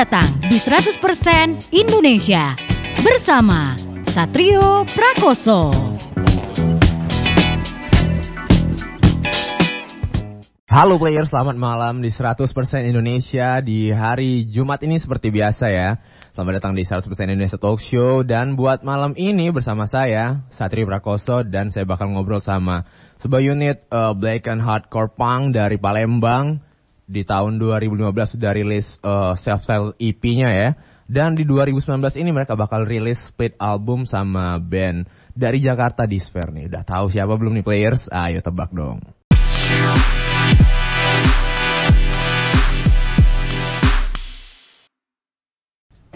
datang 0.00 0.32
di 0.48 0.56
100% 0.56 1.76
Indonesia 1.76 2.56
bersama 3.04 3.76
Satrio 4.08 4.88
Prakoso. 4.88 5.76
Halo 10.72 10.96
player, 10.96 11.28
selamat 11.28 11.60
malam 11.60 12.00
di 12.00 12.08
100% 12.08 12.48
Indonesia 12.88 13.60
di 13.60 13.92
hari 13.92 14.48
Jumat 14.48 14.80
ini 14.88 14.96
seperti 14.96 15.28
biasa 15.28 15.68
ya. 15.68 16.00
Selamat 16.32 16.64
datang 16.64 16.72
di 16.72 16.88
100% 16.88 17.04
Indonesia 17.28 17.60
Talk 17.60 17.84
Show 17.84 18.24
dan 18.24 18.56
buat 18.56 18.80
malam 18.80 19.12
ini 19.20 19.52
bersama 19.52 19.84
saya 19.84 20.48
Satrio 20.48 20.88
Prakoso 20.88 21.44
dan 21.44 21.68
saya 21.68 21.84
bakal 21.84 22.08
ngobrol 22.16 22.40
sama 22.40 22.88
sebuah 23.20 23.44
unit 23.44 23.84
uh, 23.92 24.16
Black 24.16 24.48
and 24.48 24.64
Hardcore 24.64 25.12
Punk 25.12 25.52
dari 25.52 25.76
Palembang 25.76 26.69
di 27.10 27.26
tahun 27.26 27.58
2015 27.58 28.38
sudah 28.38 28.50
rilis 28.54 28.96
uh, 29.02 29.34
self-style 29.34 29.98
EP-nya 29.98 30.50
ya. 30.54 30.70
Dan 31.10 31.34
di 31.34 31.42
2019 31.42 31.98
ini 32.22 32.30
mereka 32.30 32.54
bakal 32.54 32.86
rilis 32.86 33.26
split 33.26 33.58
album 33.58 34.06
sama 34.06 34.62
band 34.62 35.10
dari 35.34 35.58
Jakarta 35.58 36.06
Despair 36.06 36.54
nih. 36.54 36.70
Udah 36.70 36.86
tahu 36.86 37.10
siapa 37.10 37.34
belum 37.34 37.58
nih 37.58 37.66
players? 37.66 38.06
Ayo 38.14 38.38
tebak 38.38 38.70
dong. 38.70 39.02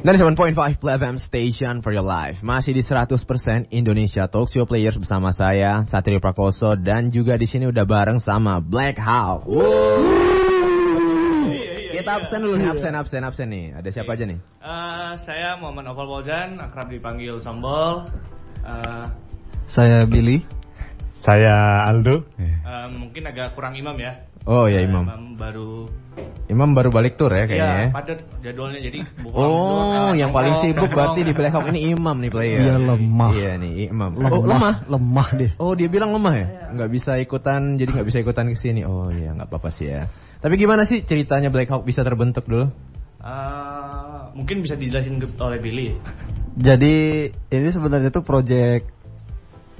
Dari 0.05 0.21
7.5 0.21 0.85
FM 0.85 1.17
Station 1.17 1.81
for 1.81 1.97
your 1.97 2.05
life 2.05 2.45
Masih 2.45 2.77
di 2.77 2.85
100% 2.85 3.73
Indonesia 3.73 4.29
Talk 4.29 4.53
Show 4.53 4.69
Players 4.69 5.01
bersama 5.01 5.33
saya 5.33 5.81
Satrio 5.89 6.21
Prakoso 6.21 6.77
Dan 6.77 7.09
juga 7.09 7.41
di 7.41 7.49
sini 7.49 7.65
udah 7.65 7.89
bareng 7.89 8.21
sama 8.21 8.61
Black 8.61 9.01
Hawk 9.01 9.49
Kita 12.05 12.21
absen 12.21 12.45
dulu 12.45 12.61
nih, 12.61 12.69
absen, 12.69 12.93
absen, 12.93 13.25
absen 13.25 13.49
nih 13.49 13.81
Ada 13.81 13.89
siapa 13.89 14.13
aja 14.13 14.29
nih? 14.29 14.37
Uh, 14.61 15.17
saya 15.17 15.57
Muhammad 15.57 15.89
Oval 15.89 16.21
Fauzan, 16.21 16.61
akrab 16.61 16.93
dipanggil 16.93 17.41
Sambal. 17.41 18.13
Uh, 18.61 19.09
Saya 19.65 20.05
Billy. 20.05 20.45
Saya 21.17 21.81
Aldo. 21.89 22.29
uh, 22.37 22.93
mungkin 22.93 23.25
agak 23.25 23.57
kurang 23.57 23.73
imam 23.81 23.97
ya. 23.97 24.21
Oh 24.45 24.69
ya 24.69 24.85
Imam 24.85 25.09
Imam 25.09 25.25
baru 25.41 25.89
Imam 26.45 26.77
baru 26.77 26.93
balik 26.93 27.17
tur 27.17 27.33
ya 27.33 27.49
kayaknya 27.49 27.65
ya 27.65 27.85
ya 27.89 27.89
padat 27.91 28.19
jadwalnya 28.45 28.81
jadi 28.85 29.01
Oh, 29.35 30.13
mundur, 30.13 30.21
yang 30.21 30.31
paling 30.31 30.55
sibuk 30.61 30.93
berarti 30.93 31.25
di 31.25 31.33
nongkrong. 31.33 31.39
Black 31.41 31.53
Hawk 31.57 31.67
ini 31.73 31.81
Imam 31.91 32.17
nih 32.21 32.31
player. 32.31 32.61
Iya, 32.61 32.77
lemah. 32.79 33.31
Iya 33.33 33.53
nih 33.59 33.73
Imam. 33.91 34.11
Lemah, 34.15 34.31
Oh 34.31 34.45
lemah. 34.45 34.75
lemah 34.87 35.29
deh. 35.35 35.51
Oh 35.59 35.73
dia 35.75 35.89
bilang 35.89 36.13
lemah 36.13 36.35
ya? 36.37 36.47
Nggak 36.77 36.91
bisa 36.93 37.17
ikutan, 37.19 37.81
jadi 37.81 37.89
nggak 37.99 38.07
bisa 38.07 38.19
ikutan 38.21 38.47
ke 38.53 38.55
sini. 38.55 38.85
Oh 38.87 39.09
iya 39.11 39.33
nggak 39.35 39.49
apa-apa 39.49 39.73
sih 39.73 39.89
ya. 39.91 40.07
Tapi 40.39 40.55
gimana 40.61 40.85
sih 40.85 41.01
ceritanya 41.03 41.49
Black 41.49 41.73
Hawk 41.73 41.89
bisa 41.89 42.05
terbentuk 42.05 42.45
dulu? 42.45 42.69
Uh, 43.25 44.29
mungkin 44.37 44.61
bisa 44.61 44.77
dijelasin 44.77 45.17
oleh 45.41 45.59
Billy. 45.59 45.97
Jadi 46.61 46.95
ini 47.33 47.69
sebenarnya 47.73 48.13
tuh 48.13 48.23
project 48.23 48.87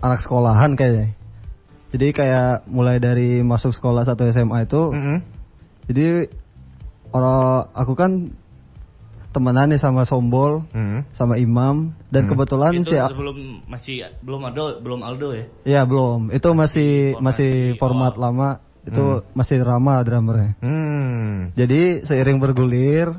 anak 0.01 0.25
sekolahan 0.25 0.75
kayaknya. 0.75 1.13
Jadi 1.95 2.11
kayak 2.11 2.67
mulai 2.67 2.99
dari 2.99 3.47
masuk 3.47 3.71
sekolah 3.71 4.03
satu 4.03 4.27
SMA 4.35 4.67
itu, 4.67 4.91
Mm-mm. 4.91 5.23
jadi 5.87 6.27
orang 7.15 7.71
aku 7.71 7.95
kan 7.95 8.35
temenan 9.31 9.71
nih 9.71 9.79
sama 9.79 10.03
Sombol, 10.03 10.67
Mm-mm. 10.75 11.07
sama 11.15 11.39
Imam, 11.39 11.95
dan 12.11 12.27
Hmm. 12.27 12.35
kebetulan 12.35 12.83
Itu 12.83 12.91
si 12.91 12.99
sebelum 12.99 13.63
masih 13.71 14.11
belum 14.27 14.43
Aldo, 14.43 14.83
belum 14.83 15.01
Aldo 15.07 15.29
ya. 15.39 15.45
ya 15.63 15.81
belum, 15.87 16.35
itu 16.35 16.49
masih 16.51 17.15
Formasi 17.15 17.23
masih 17.23 17.53
format 17.79 18.19
lama, 18.19 18.59
itu 18.83 19.23
masih 19.39 19.63
Rama 19.63 20.03
drummernya. 20.03 20.59
Hmm. 20.67 21.55
Jadi 21.55 22.03
seiring 22.03 22.43
bergulir, 22.43 23.15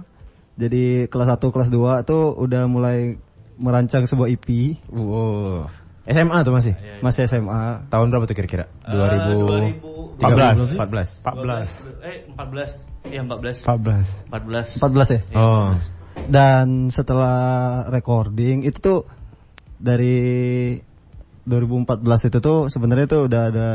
jadi 0.59 1.07
kelas 1.07 1.31
1, 1.31 1.47
kelas 1.55 1.71
2 1.71 2.03
itu 2.03 2.19
udah 2.31 2.63
mulai 2.67 3.15
merancang 3.55 4.03
sebuah 4.03 4.27
EP, 4.35 4.75
Wow. 4.91 5.71
SMA 6.05 6.37
tuh 6.45 6.53
masih. 6.53 6.73
Iya, 6.77 6.85
iya. 6.85 7.01
masih 7.01 7.21
SMA. 7.25 7.89
Tahun 7.89 8.07
berapa 8.13 8.25
tuh 8.29 8.37
kira-kira? 8.37 8.69
Eh, 8.85 8.93
2000 8.93 9.95
14. 10.21 10.77
14. 10.77 11.21
14. 11.25 12.05
Eh 12.05 12.17
14. 12.31 13.09
Iya 13.09 13.21
14. 13.25 13.65
14. 13.65 14.29
14. 14.31 14.79
14 14.79 15.15
ya? 15.15 15.21
Iya, 15.33 15.37
Oh. 15.37 15.69
Dan 16.25 16.89
setelah 16.89 17.83
recording 17.91 18.63
itu 18.63 18.79
tuh 18.79 18.99
dari 19.75 20.79
2014 21.45 22.31
itu 22.31 22.37
tuh 22.41 22.71
sebenarnya 22.71 23.05
tuh 23.05 23.21
udah 23.27 23.41
ada 23.51 23.69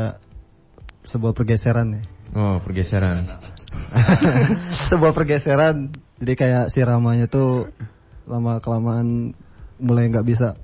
sebuah 1.05 1.31
pergeseran 1.37 1.99
ya. 1.99 2.03
Oh, 2.35 2.57
pergeseran. 2.59 3.27
sebuah 4.89 5.13
pergeseran. 5.15 5.93
Jadi 6.19 6.33
kayak 6.35 6.65
si 6.73 6.81
Ramanya 6.83 7.29
tuh 7.29 7.71
lama 8.25 8.59
kelamaan 8.59 9.37
mulai 9.81 10.09
nggak 10.09 10.27
bisa 10.27 10.59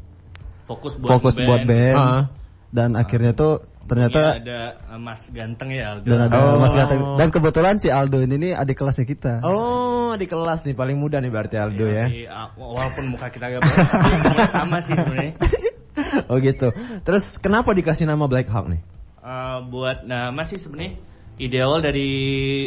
Fokus 0.68 0.94
buat 0.94 1.10
fokus 1.10 1.34
band. 1.34 1.48
buat 1.48 1.62
band. 1.64 1.98
Ah. 1.98 2.24
Dan 2.70 2.90
akhirnya 2.94 3.32
tuh 3.32 3.54
Iya, 3.58 3.88
ternyata 3.88 4.20
ada 4.36 4.60
uh, 4.86 5.00
Mas 5.00 5.24
ganteng 5.32 5.72
ya 5.72 5.96
Aldo. 5.96 6.06
dan 6.06 6.20
ada 6.22 6.36
Oh. 6.38 6.60
Mas 6.60 6.76
Gatot. 6.76 7.16
Dan 7.16 7.32
kebetulan 7.32 7.80
si 7.80 7.88
Aldo 7.88 8.20
ini 8.20 8.36
nih 8.38 8.52
adik 8.52 8.76
kelasnya 8.76 9.04
kita. 9.04 9.40
Oh, 9.42 10.12
di 10.14 10.28
kelas 10.28 10.62
nih 10.62 10.76
paling 10.76 11.00
muda 11.00 11.18
nih 11.18 11.32
berarti 11.32 11.56
Aldo 11.56 11.88
ya. 11.88 12.06
Iya, 12.06 12.28
ah, 12.28 12.48
walaupun 12.54 13.08
muka 13.08 13.32
kita 13.32 13.48
agak 13.48 13.64
berbeda, 13.64 14.44
sama 14.50 14.78
sih 14.80 14.92
sebenarnya. 14.92 15.34
Oh 16.28 16.38
gitu. 16.38 16.70
Terus 17.02 17.40
kenapa 17.40 17.74
dikasih 17.74 18.06
nama 18.06 18.28
Black 18.28 18.46
Hawk 18.48 18.70
nih? 18.70 18.84
Eh, 19.18 19.58
buat 19.66 20.04
nama 20.04 20.44
sih 20.44 20.56
sebenarnya 20.56 20.94
ideal 21.38 21.82
dari 21.82 22.10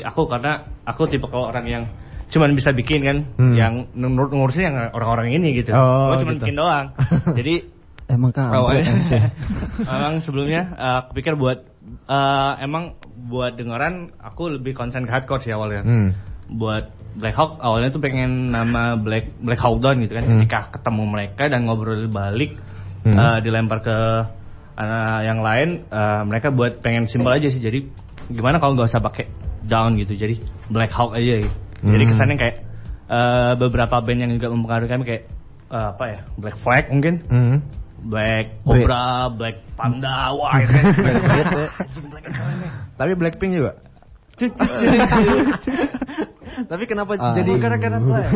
aku 0.00 0.26
karena 0.26 0.66
aku 0.82 1.06
tipe 1.06 1.24
kalau 1.24 1.46
orang 1.46 1.62
yang 1.64 1.84
cuman 2.26 2.52
bisa 2.52 2.70
bikin 2.70 3.00
kan, 3.00 3.16
Hmm. 3.34 3.54
yang 3.54 3.74
nur- 3.92 4.26
ngurusin 4.26 4.64
yang 4.64 4.90
orang-orang 4.90 5.30
ini 5.32 5.54
gitu. 5.54 5.70
Oh, 5.70 6.10
Gua 6.10 6.18
cuma 6.18 6.32
gitu. 6.32 6.42
bikin 6.42 6.56
doang. 6.56 6.86
Jadi 7.38 7.54
Emang 8.10 8.30
kan 8.30 8.50
awalnya 8.50 8.84
emang 9.86 10.18
sebelumnya 10.18 10.62
eh, 10.72 10.94
aku 11.00 11.10
pikir 11.14 11.34
buat 11.34 11.62
eh, 12.04 12.52
emang 12.60 12.98
buat 13.22 13.54
dengeran 13.54 14.10
aku 14.18 14.58
lebih 14.58 14.74
konsen 14.74 15.04
ke 15.04 15.12
hardcore 15.12 15.40
sih 15.40 15.52
awalnya. 15.52 15.82
Hmm. 15.82 16.10
buat 16.50 16.90
Black 17.10 17.34
Hawk 17.34 17.58
awalnya 17.58 17.90
tuh 17.90 17.98
pengen 17.98 18.50
nama 18.50 18.94
Black 18.94 19.38
Black 19.38 19.58
Hawk 19.58 19.78
Down 19.78 20.02
gitu 20.02 20.12
kan 20.12 20.24
Hmm. 20.24 20.32
ketika 20.36 20.58
ketemu 20.72 21.02
mereka 21.06 21.46
dan 21.46 21.62
ngobrol 21.64 22.06
balik 22.06 22.58
Hmm. 23.00 23.14
eh, 23.14 23.38
dilempar 23.40 23.78
ke 23.80 23.96
eh, 24.76 25.20
yang 25.24 25.40
lain 25.40 25.86
eh, 25.86 26.22
mereka 26.24 26.50
buat 26.50 26.78
pengen 26.78 27.06
simpel 27.06 27.30
aja 27.30 27.46
sih 27.46 27.58
jadi 27.58 27.86
gimana 28.26 28.58
kalau 28.58 28.74
nggak 28.74 28.88
usah 28.88 28.98
pakai 29.00 29.30
down 29.62 29.94
gitu 29.94 30.14
jadi 30.14 30.38
Black 30.66 30.90
Hawk 30.90 31.14
aja 31.14 31.38
gitu. 31.38 31.54
jadi 31.80 32.02
Hmm. 32.02 32.10
kesannya 32.10 32.36
kayak 32.36 32.56
eh, 33.06 33.52
beberapa 33.54 33.96
band 33.98 34.20
yang 34.20 34.32
juga 34.32 34.48
mempengaruhi 34.48 34.88
kami 34.88 35.04
kayak 35.04 35.22
eh, 35.68 35.86
apa 35.88 36.04
ya 36.04 36.18
Black 36.34 36.58
Flag 36.58 36.90
mungkin 36.90 37.14
Hmm. 37.26 37.56
Black 38.00 38.64
Cobra 38.64 39.04
Black 39.28 39.56
Panda 39.74 40.32
wah 40.32 40.56
itu 40.58 40.72
Anjing, 40.72 42.06
Black 42.08 42.24
nih. 42.28 42.70
Tapi 42.96 43.12
Blackpink 43.14 43.52
juga. 43.54 43.72
tapi 46.60 46.84
kenapa 46.84 47.12
Ah. 47.16 47.32
jadi 47.32 47.52
Gara-gara 47.56 47.98
Black. 47.98 48.30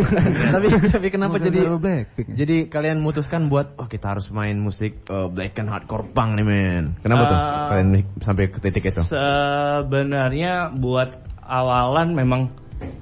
tapi 0.53 0.67
tapi 0.87 1.07
kenapa 1.09 1.37
jadi 1.39 1.59
Blackpink. 1.67 2.27
Jadi 2.31 2.57
kalian 2.69 3.01
memutuskan 3.01 3.49
buat 3.49 3.77
oh 3.77 3.87
kita 3.87 4.17
harus 4.17 4.29
main 4.31 4.57
musik 4.57 5.05
uh, 5.09 5.27
black 5.27 5.57
and 5.57 5.69
hardcore 5.69 6.05
punk 6.07 6.37
nih 6.37 6.45
men. 6.45 6.85
Kenapa 7.01 7.23
tuh 7.25 7.37
Uh, 7.37 7.67
kalian 7.71 7.89
sampai 8.21 8.45
ke 8.49 8.59
titik 8.61 8.85
itu? 8.85 9.01
Sebenarnya 9.01 10.71
buat 10.71 11.11
awalan 11.41 12.13
memang 12.13 12.53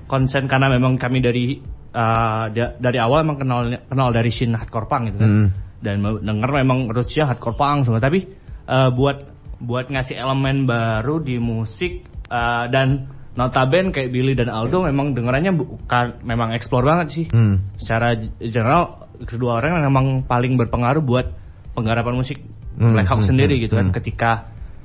konsen 0.06 0.46
karena 0.46 0.66
memang 0.68 0.96
kami 0.96 1.18
dari 1.18 1.58
uh, 1.92 2.46
da- 2.48 2.74
dari 2.76 2.98
awal 2.98 3.22
memang 3.22 3.38
kenal 3.38 3.60
kenal 3.86 4.08
dari 4.10 4.30
scene 4.30 4.54
hardcore 4.54 4.86
punk 4.86 5.02
gitu 5.12 5.18
kan. 5.20 5.28
Hmm. 5.28 5.48
Dan 5.82 6.00
denger 6.02 6.50
memang 6.62 6.88
rootsnya 6.94 7.26
hardcore 7.26 7.58
punk 7.58 7.90
semua 7.90 7.98
tapi 7.98 8.30
uh, 8.70 8.94
buat 8.94 9.28
buat 9.62 9.90
ngasih 9.90 10.18
elemen 10.18 10.66
baru 10.66 11.22
di 11.22 11.42
musik 11.42 12.06
uh, 12.30 12.70
dan 12.70 13.10
notaben 13.34 13.90
kayak 13.90 14.14
Billy 14.14 14.38
dan 14.38 14.46
Aldo 14.46 14.86
memang 14.86 15.18
dengerannya 15.18 15.52
bukan 15.58 16.22
memang 16.22 16.54
explore 16.54 16.86
banget 16.86 17.08
sih. 17.10 17.24
Hmm. 17.34 17.74
Secara 17.78 18.14
general 18.38 19.10
kedua 19.26 19.58
orang 19.58 19.82
memang 19.82 20.06
paling 20.26 20.54
berpengaruh 20.58 21.02
buat 21.02 21.26
penggarapan 21.74 22.14
musik 22.14 22.38
Hmm, 22.72 22.96
Black 22.96 23.08
Hawk 23.08 23.20
hmm, 23.20 23.28
sendiri 23.28 23.54
hmm, 23.60 23.62
gitu 23.68 23.74
kan 23.76 23.86
hmm. 23.92 23.96
ketika 24.00 24.30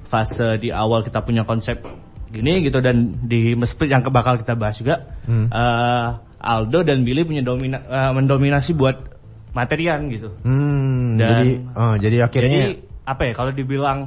fase 0.07 0.59
di 0.59 0.71
awal 0.71 1.03
kita 1.03 1.23
punya 1.23 1.47
konsep 1.47 1.83
gini 2.27 2.59
gitu 2.63 2.83
dan 2.83 3.23
di 3.23 3.55
split 3.63 3.91
yang 3.91 4.03
bakal 4.11 4.35
kita 4.35 4.59
bahas 4.59 4.75
juga 4.79 5.15
Hmm. 5.27 5.47
eh, 5.51 6.09
Aldo 6.37 6.85
dan 6.87 7.03
Billy 7.03 7.27
punya 7.27 7.43
domina, 7.43 7.83
eh, 7.83 8.11
mendominasi 8.15 8.71
buat 8.75 9.16
materian 9.57 10.05
gitu 10.07 10.29
Hmm, 10.41 11.17
Dan- 11.17 11.29
jadi 11.33 11.49
oh, 11.73 11.95
jadi 11.97 12.17
akhirnya 12.21 12.61
jadi 12.61 12.73
apa 13.03 13.21
ya 13.25 13.33
kalau 13.33 13.51
dibilang 13.51 13.99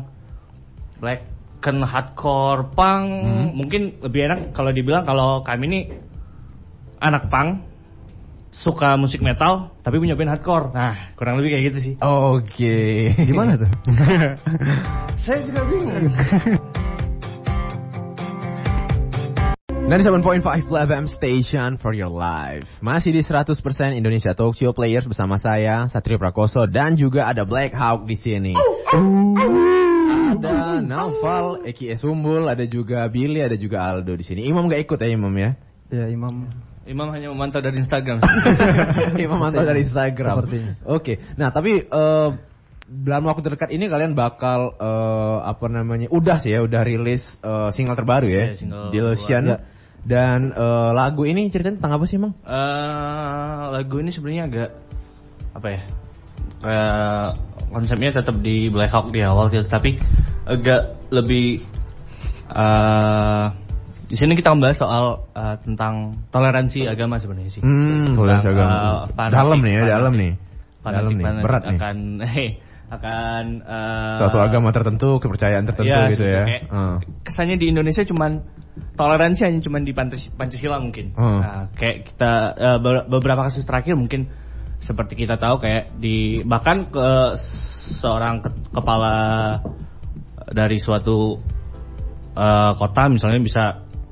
black 0.97 1.27
kan 1.59 1.83
hardcore 1.83 2.71
punk 2.71 3.07
Hmm. 3.21 3.49
mungkin 3.53 3.99
lebih 4.01 4.21
enak 4.25 4.41
kalau 4.55 4.71
dibilang 4.71 5.03
kalau 5.03 5.43
kami 5.43 5.67
ini 5.67 5.81
anak 6.99 7.27
punk 7.27 7.67
suka 8.51 8.95
musik 8.95 9.21
metal 9.21 9.75
tapi 9.81 9.97
punya 9.97 10.15
band 10.15 10.31
hardcore 10.31 10.71
nah 10.71 11.15
kurang 11.15 11.37
lebih 11.37 11.53
kayak 11.53 11.65
gitu 11.71 11.79
sih 11.81 11.95
Oke. 12.01 13.13
Gimana 13.15 13.55
tuh? 13.55 13.71
saya 15.21 15.39
juga 15.41 15.61
bingung 15.65 16.11
97.5 19.91 20.71
FM 20.71 21.11
Station 21.11 21.75
for 21.75 21.91
your 21.91 22.15
life. 22.15 22.63
Masih 22.79 23.11
di 23.11 23.27
100% 23.27 23.59
Indonesia 23.99 24.39
Talk 24.39 24.55
Show 24.55 24.71
Players 24.71 25.03
bersama 25.03 25.35
saya 25.35 25.91
Satrio 25.91 26.15
Prakoso 26.15 26.63
dan 26.71 26.95
juga 26.95 27.27
ada 27.27 27.43
Black 27.43 27.75
Hawk 27.75 28.07
di 28.07 28.15
sini. 28.15 28.55
Ada 30.31 30.79
Naufal, 30.79 31.67
Eki 31.67 31.91
Esumbul, 31.91 32.47
ada 32.47 32.63
juga 32.71 33.03
Billy, 33.11 33.43
ada 33.43 33.59
juga 33.59 33.83
Aldo 33.83 34.15
di 34.15 34.23
sini. 34.23 34.47
Imam 34.47 34.71
gak 34.71 34.87
ikut 34.87 34.95
ya 35.03 35.11
Imam 35.11 35.35
ya? 35.35 35.59
Ya 35.91 36.07
Imam 36.07 36.47
Imam 36.87 37.11
hanya 37.11 37.35
memantau 37.35 37.59
dari 37.59 37.83
Instagram. 37.83 38.23
Imam 39.27 39.43
mantau 39.43 39.67
dari 39.67 39.83
Instagram. 39.83 40.47
Sepertinya. 40.47 40.73
Oke. 40.87 41.19
Nah, 41.35 41.51
tapi 41.51 41.83
eh, 41.83 42.29
dalam 42.87 43.27
waktu 43.27 43.43
terdekat 43.43 43.75
ini 43.75 43.91
kalian 43.91 44.15
bakal 44.15 44.71
eh, 44.79 45.39
apa 45.51 45.67
namanya? 45.67 46.07
Udah 46.15 46.39
sih 46.39 46.55
ya, 46.55 46.63
udah 46.63 46.87
rilis 46.87 47.43
eh, 47.43 47.75
single 47.75 47.99
terbaru 47.99 48.31
ya, 48.31 48.55
Iya, 48.55 48.59
single 48.59 48.95
Delusion. 48.95 49.45
Ya. 49.51 49.70
Dan 50.01 50.51
eh, 50.51 50.91
lagu 50.93 51.23
ini 51.25 51.47
ceritanya 51.49 51.77
tentang 51.79 52.01
apa 52.01 52.05
sih, 52.05 52.17
Emang? 52.17 52.33
Eh, 52.41 53.63
lagu 53.71 54.01
ini 54.01 54.11
sebenarnya 54.11 54.43
agak 54.49 54.71
apa 55.53 55.69
ya? 55.69 55.81
Kayak 56.61 57.27
konsepnya 57.71 58.11
tetap 58.13 58.37
di 58.39 58.69
Black 58.69 58.91
Hawk 58.91 59.13
di 59.13 59.21
awal 59.21 59.49
sih, 59.49 59.61
tapi 59.63 59.97
agak 60.45 61.09
lebih 61.09 61.63
eh 62.51 63.47
di 64.11 64.19
sini 64.19 64.35
kita 64.35 64.51
membahas 64.51 64.75
soal 64.77 65.05
eh, 65.33 65.57
tentang 65.63 66.19
toleransi 66.29 66.83
agama 66.85 67.17
sebenarnya 67.17 67.51
sih. 67.51 67.63
Hmm, 67.63 68.11
Tentang, 68.11 68.17
toleransi 68.19 68.49
agama. 68.51 68.75
fanatik- 69.15 69.37
dalam 69.37 69.59
nih 69.61 69.71
ya, 69.71 69.79
fanatik- 69.79 69.93
dalam 69.93 70.15
nih. 70.15 70.33
fanatik 70.81 70.97
Dalam 70.99 71.13
nih, 71.15 71.45
berat 71.45 71.63
nih. 71.63 71.79
akan 72.91 73.43
eh, 73.63 74.15
Suatu 74.19 74.43
agama 74.43 74.75
tertentu, 74.75 75.23
kepercayaan 75.23 75.63
tertentu 75.63 75.95
Iya, 75.95 76.11
gitu 76.11 76.25
ya. 76.27 76.43
kayak 76.43 76.63
Heeh. 76.67 76.95
Kesannya 77.23 77.57
di 77.57 77.71
Indonesia 77.71 78.03
cuman 78.03 78.43
toleransi 78.99 79.41
hanya 79.47 79.61
cuman 79.63 79.83
di 79.87 79.93
Pancas- 79.95 80.31
Pancasila 80.35 80.83
mungkin. 80.83 81.15
Hmm. 81.15 81.39
Nah, 81.39 81.65
kayak 81.79 82.11
kita 82.11 82.33
be- 82.83 83.07
beberapa 83.07 83.47
kasus 83.47 83.63
terakhir 83.63 83.95
mungkin 83.95 84.27
seperti 84.83 85.15
kita 85.15 85.37
tahu 85.39 85.61
kayak 85.63 85.95
di 86.01 86.43
bahkan 86.43 86.91
ke 86.91 87.37
seorang 88.01 88.43
ke- 88.43 88.75
kepala 88.75 89.17
dari 90.51 90.83
suatu 90.83 91.39
eh, 92.35 92.73
kota 92.75 93.03
misalnya 93.07 93.39
bisa 93.39 93.65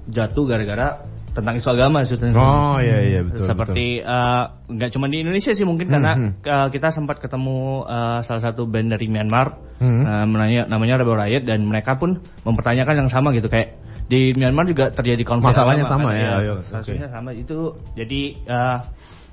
jatuh 0.06 0.44
gara-gara 0.46 1.02
tentang 1.38 1.54
isu 1.54 1.68
agama 1.70 2.02
sebetulnya. 2.02 2.34
Oh 2.34 2.76
iya 2.82 2.98
iya 3.06 3.20
betul. 3.22 3.46
Seperti 3.46 4.02
eh, 4.02 4.44
nggak 4.66 4.90
cuma 4.90 5.06
di 5.06 5.22
Indonesia 5.22 5.54
sih 5.54 5.62
mungkin 5.62 5.86
Hmm, 5.88 5.94
karena 5.94 6.12
hmm. 6.18 6.30
eh, 6.42 6.68
kita 6.74 6.90
sempat 6.90 7.22
ketemu 7.22 7.86
eh, 7.86 8.18
salah 8.26 8.42
satu 8.42 8.66
band 8.66 8.90
dari 8.98 9.06
Myanmar 9.06 9.70
Hmm. 9.78 10.02
menanya, 10.26 10.66
namanya 10.66 10.98
Rebel 10.98 11.14
Riot 11.14 11.46
dan 11.46 11.62
mereka 11.62 11.94
pun 11.94 12.18
mempertanyakan 12.42 13.06
yang 13.06 13.10
sama 13.14 13.30
gitu 13.30 13.46
kayak 13.46 13.78
di 14.10 14.34
Myanmar 14.34 14.66
juga 14.66 14.90
terjadi 14.90 15.22
konflik 15.22 15.54
Masalahnya 15.54 15.86
agama, 15.86 15.94
sama 15.94 16.08
kan? 16.10 16.18
ya, 16.18 16.30
ayo, 16.42 16.54
kasusnya 16.66 17.08
sama 17.14 17.30
itu 17.30 17.78
jadi 17.94 18.22
eh, 18.42 18.78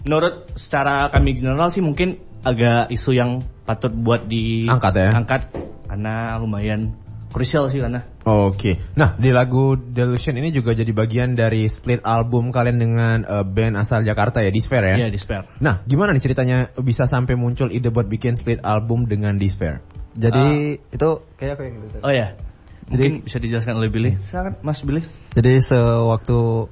menurut 0.06 0.54
secara 0.54 1.10
kami 1.10 1.34
general 1.42 1.74
sih 1.74 1.82
mungkin 1.82 2.22
agak 2.46 2.94
isu 2.94 3.18
yang 3.18 3.42
patut 3.66 3.90
buat 3.90 4.30
di 4.30 4.70
Angkat 4.70 4.94
ya? 4.94 5.10
angkat 5.18 5.42
karena 5.90 6.38
lumayan 6.38 6.94
krusial 7.36 7.68
sih 7.68 7.84
karena 7.84 8.08
Oke. 8.24 8.80
Nah, 8.96 9.20
di 9.20 9.30
lagu 9.36 9.76
Delusion 9.76 10.40
ini 10.40 10.56
juga 10.56 10.72
jadi 10.72 10.90
bagian 10.96 11.36
dari 11.36 11.68
split 11.68 12.02
album 12.08 12.56
kalian 12.56 12.80
dengan 12.80 13.18
eh, 13.28 13.44
band 13.44 13.76
asal 13.76 14.08
Jakarta 14.08 14.40
ya, 14.40 14.50
Despair 14.50 14.96
ya? 14.96 15.06
ya 15.06 15.08
despair. 15.12 15.46
Nah, 15.60 15.84
gimana 15.84 16.16
nih 16.16 16.24
ceritanya 16.24 16.72
bisa 16.80 17.06
sampai 17.06 17.36
muncul 17.36 17.70
ide 17.70 17.92
buat 17.92 18.08
bikin 18.08 18.40
split 18.40 18.64
album 18.64 19.06
dengan 19.12 19.36
Despair? 19.36 19.84
Jadi 20.16 20.80
itu 20.80 21.10
kayak 21.36 21.60
apa 21.60 21.62
yang 21.68 21.76
gitu. 21.84 21.98
Oh 22.00 22.14
ya. 22.16 22.40
Mungkin 22.88 23.28
bisa 23.28 23.38
dijelaskan 23.44 23.76
oleh 23.76 23.92
Billy. 23.92 24.16
Silakan 24.24 24.56
Mas 24.64 24.80
Billy. 24.80 25.04
Jadi 25.36 25.60
sewaktu 25.60 26.72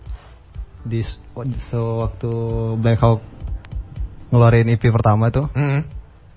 di 0.88 1.02
sewaktu 1.60 2.34
Black 2.80 3.04
Hawk 3.04 3.20
ngeluarin 4.32 4.72
EP 4.72 4.84
pertama 4.90 5.28
tuh. 5.30 5.52
Hmm. 5.52 5.86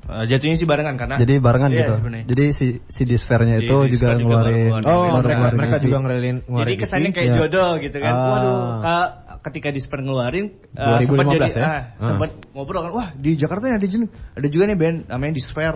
Eh, 0.06 0.24
jatuhnya 0.30 0.54
sih 0.54 0.68
barengan 0.70 0.94
karena 0.94 1.18
Jadi 1.18 1.34
barengan 1.42 1.70
Iya, 1.70 1.78
gitu. 1.82 1.92
sebenarnya. 1.98 2.24
Jadi 2.30 2.44
si 2.54 2.66
si 2.86 3.02
Disfair-nya 3.02 3.58
Di- 3.58 3.66
itu 3.66 3.76
juga 3.90 4.14
juga 4.14 4.22
ngeluarin 4.22 4.70
Oh, 4.86 5.10
mereka, 5.10 5.34
ngeluarin 5.34 5.58
mereka 5.58 5.76
juga 5.82 5.96
ngeluarin 5.98 6.36
Jadi 6.38 6.46
ngeluarin 6.46 6.76
kesannya 6.78 7.10
EP. 7.10 7.14
kayak 7.14 7.26
Iya. 7.26 7.36
jodoh 7.42 7.70
gitu 7.82 7.98
kan. 7.98 8.14
Ah. 8.14 8.28
Waduh, 8.30 8.56
Kak, 8.78 9.06
ketika 9.42 9.68
Disper 9.74 9.98
ngeluarin 10.00 10.46
eh, 10.46 10.86
2015 11.02 11.10
sempat 11.10 11.26
jadi 11.26 11.50
ya? 11.50 11.66
ah, 11.66 11.74
Ah. 11.74 11.82
sempat 12.00 12.30
ngobrol 12.54 12.82
kan, 12.82 12.92
wah 12.94 13.08
di 13.14 13.30
Jakarta 13.34 13.64
ada 13.66 13.82
juga 13.82 14.06
ada 14.32 14.46
juga 14.46 14.64
nih 14.64 14.78
band 14.78 14.96
namanya 15.10 15.32
Disper. 15.34 15.74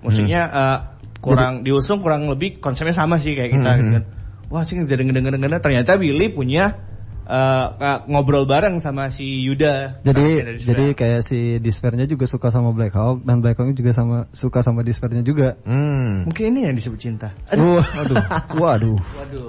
Musiknya 0.00 0.40
Hmm. 0.44 0.54
eh, 0.54 0.78
kurang 1.18 1.52
diusung 1.62 1.98
kurang 1.98 2.28
lebih 2.28 2.60
konsepnya 2.60 2.94
sama 2.94 3.18
sih 3.18 3.34
kayak 3.34 3.50
kita 3.50 3.64
Hmm, 3.66 3.78
gitu 3.80 3.88
hmm. 3.90 3.96
kan. 3.96 4.04
Wah 4.52 4.62
sih 4.62 4.78
denger 4.78 5.18
denger 5.18 5.34
denger 5.34 5.58
ternyata 5.58 5.98
Billy 5.98 6.30
punya 6.30 6.78
eh, 7.24 7.64
ka- 7.74 8.02
ngobrol 8.06 8.44
bareng 8.44 8.78
sama 8.78 9.08
si 9.08 9.24
Yuda. 9.44 10.00
Jadi 10.04 10.24
jadi 10.60 10.84
kayak 10.92 11.20
si 11.24 11.58
Disfair-nya 11.58 12.04
juga 12.04 12.28
suka 12.28 12.52
sama 12.52 12.70
Black 12.76 12.92
Hawk 12.92 13.24
dan 13.24 13.40
Black 13.40 13.56
Hawk 13.56 13.72
juga 13.72 13.92
sama 13.92 14.28
suka 14.36 14.60
sama 14.60 14.84
Disfair-nya 14.84 15.24
juga. 15.24 15.56
Hmm. 15.64 16.28
mungkin 16.28 16.54
ini 16.54 16.68
yang 16.68 16.74
disebut 16.76 17.00
cinta. 17.00 17.32
Aduh, 17.48 17.80
waduh, 17.80 18.22
waduh. 18.54 18.98
Waduh. 19.14 19.48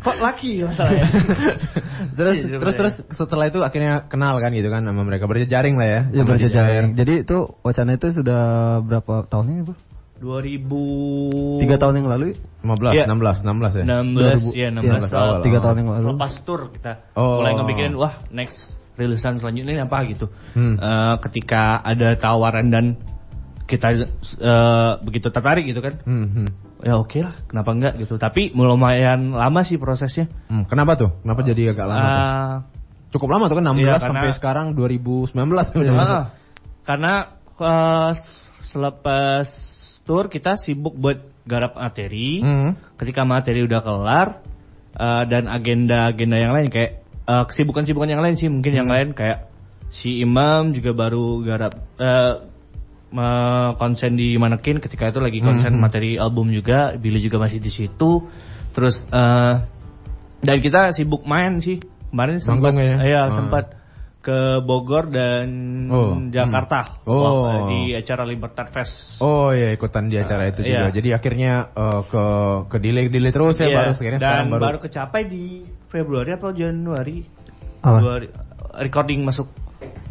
Kok 0.00 0.16
laki 0.22 0.62
masalahnya? 0.64 1.06
terus 2.18 2.46
Iya, 2.46 2.56
terus 2.58 2.74
terus 2.74 2.94
setelah 3.12 3.50
itu 3.50 3.60
akhirnya 3.60 4.06
kenal 4.06 4.38
kan 4.38 4.50
gitu 4.54 4.70
kan 4.70 4.86
sama 4.86 5.02
mereka 5.02 5.26
berjejaring 5.26 5.76
lah 5.76 5.88
ya. 5.88 6.00
Ya 6.14 6.22
sama 6.22 6.38
berjejaring. 6.38 6.94
Jadi 6.94 7.14
itu 7.26 7.38
wacana 7.62 7.98
itu 7.98 8.08
sudah 8.14 8.40
berapa 8.80 9.26
tahunnya 9.26 9.66
bu? 9.66 9.74
2000 10.20 11.58
Tiga 11.58 11.76
tahun 11.76 12.04
yang 12.04 12.08
lalu? 12.08 12.36
15, 12.60 12.92
Iya. 12.92 13.04
16, 13.08 13.40
16 13.40 13.72
ya. 13.72 13.84
16 13.88 14.40
ya 14.52 14.68
16 14.68 15.08
16 15.08 15.08
tahun. 15.08 15.38
Tiga 15.40 15.58
tahun 15.58 15.76
yang 15.80 15.88
lalu. 15.90 16.04
Selepas 16.06 16.32
tour 16.44 16.60
kita 16.70 16.92
Oh. 17.16 17.40
mulai 17.40 17.56
ngepikirin 17.56 17.94
wah 17.96 18.14
next 18.28 18.76
rilisan 18.94 19.40
selanjutnya 19.40 19.72
ini 19.74 19.82
apa 19.82 19.98
gitu. 20.04 20.28
Hmm. 20.52 20.76
Eh, 20.76 21.14
ketika 21.24 21.80
ada 21.80 22.12
tawaran 22.14 22.68
dan 22.68 22.84
kita 23.64 23.96
eh, 23.96 24.92
begitu 25.00 25.32
tertarik 25.32 25.64
gitu 25.64 25.80
kan. 25.80 26.04
Hmm, 26.04 26.28
hmm. 26.28 26.48
Ya 26.80 26.96
oke 26.96 27.20
lah, 27.20 27.36
kenapa 27.44 27.70
enggak 27.72 27.92
gitu. 27.96 28.16
Tapi 28.16 28.52
lumayan 28.52 29.32
lama 29.32 29.60
sih 29.62 29.76
prosesnya. 29.76 30.28
Hmm, 30.48 30.64
Kenapa 30.64 30.96
tuh? 30.96 31.12
Kenapa 31.20 31.40
jadi 31.44 31.72
agak 31.72 31.86
lama 31.88 32.04
tuh? 32.04 32.20
Eh, 32.20 32.54
Cukup 33.10 33.28
lama 33.32 33.50
tuh 33.50 33.58
kan 33.58 33.64
16 33.66 33.82
iya, 33.82 33.96
sampai 33.98 34.30
karena- 34.30 34.36
sekarang 34.36 34.66
2019 34.76 35.34
udah 35.74 35.94
masuk. 35.96 36.14
Ah, 36.14 36.26
karena 36.84 37.12
eh, 37.60 38.12
selepas 38.60 39.46
tour 40.10 40.26
kita 40.26 40.58
sibuk 40.58 40.98
buat 40.98 41.22
garap 41.46 41.78
materi. 41.78 42.42
Hmm. 42.42 42.74
Ketika 42.98 43.22
materi 43.22 43.62
udah 43.62 43.78
kelar 43.78 44.28
eh, 44.98 45.22
dan 45.30 45.46
agenda-agenda 45.46 46.36
yang 46.36 46.50
lain 46.50 46.66
kayak 46.66 47.06
eh, 47.30 47.44
kesibukan-kesibukan 47.46 48.10
yang 48.10 48.22
lain 48.26 48.34
sih 48.34 48.50
mungkin 48.50 48.74
yang 48.74 48.90
Hmm. 48.90 48.96
lain 48.98 49.08
kayak 49.14 49.46
si 49.86 50.18
Imam 50.18 50.74
juga 50.74 50.90
baru 50.90 51.46
garap 51.46 51.78
eh, 51.96 52.34
me- 53.10 53.74
konsen 53.78 54.14
di 54.14 54.34
Manekin 54.34 54.78
ketika 54.78 55.10
itu 55.10 55.18
lagi 55.18 55.38
konsen 55.38 55.78
Hmm. 55.78 55.82
materi 55.82 56.18
album 56.18 56.50
juga 56.50 56.94
Billy 56.94 57.18
juga 57.18 57.38
masih 57.38 57.58
di 57.58 57.70
situ 57.70 58.26
terus 58.70 59.02
eh, 59.06 59.54
dan 60.40 60.56
kita 60.58 60.90
sibuk 60.90 61.26
main 61.26 61.58
sih 61.58 61.78
kemarin 62.10 62.38
sempat 62.38 62.74
ya? 62.74 62.96
iya, 63.02 63.22
Ah. 63.26 63.34
sempat 63.34 63.79
ke 64.20 64.38
Bogor 64.60 65.08
dan 65.08 65.48
Oh, 65.88 66.12
Jakarta 66.28 67.00
hmm. 67.02 67.08
Oh. 67.08 67.40
Wah, 67.42 67.66
di 67.66 67.92
acara 67.92 68.22
Libertad 68.22 68.68
Fest 68.68 69.16
Oh 69.18 69.48
iya 69.48 69.72
ikutan 69.72 70.06
di 70.06 70.16
acara 70.16 70.44
itu 70.46 70.60
juga. 70.60 70.86
iya. 70.86 70.92
Jadi 70.92 71.08
akhirnya 71.10 71.52
eh, 71.70 72.00
ke 72.04 72.24
ke 72.68 72.76
delay 72.78 73.08
delay 73.08 73.32
terus 73.32 73.56
ya 73.56 73.66
Iya, 73.66 73.76
baru 73.80 73.90
akhirnya 73.94 74.18
dan 74.18 74.28
sekarang 74.28 74.46
baru, 74.50 74.62
baru 74.62 74.78
kecapai 74.78 75.22
di 75.24 75.44
Februari 75.86 76.30
atau 76.30 76.52
Januari 76.52 77.24
Apa? 77.80 77.96
Dua- 77.98 78.28
recording 78.78 79.24
masuk 79.24 79.48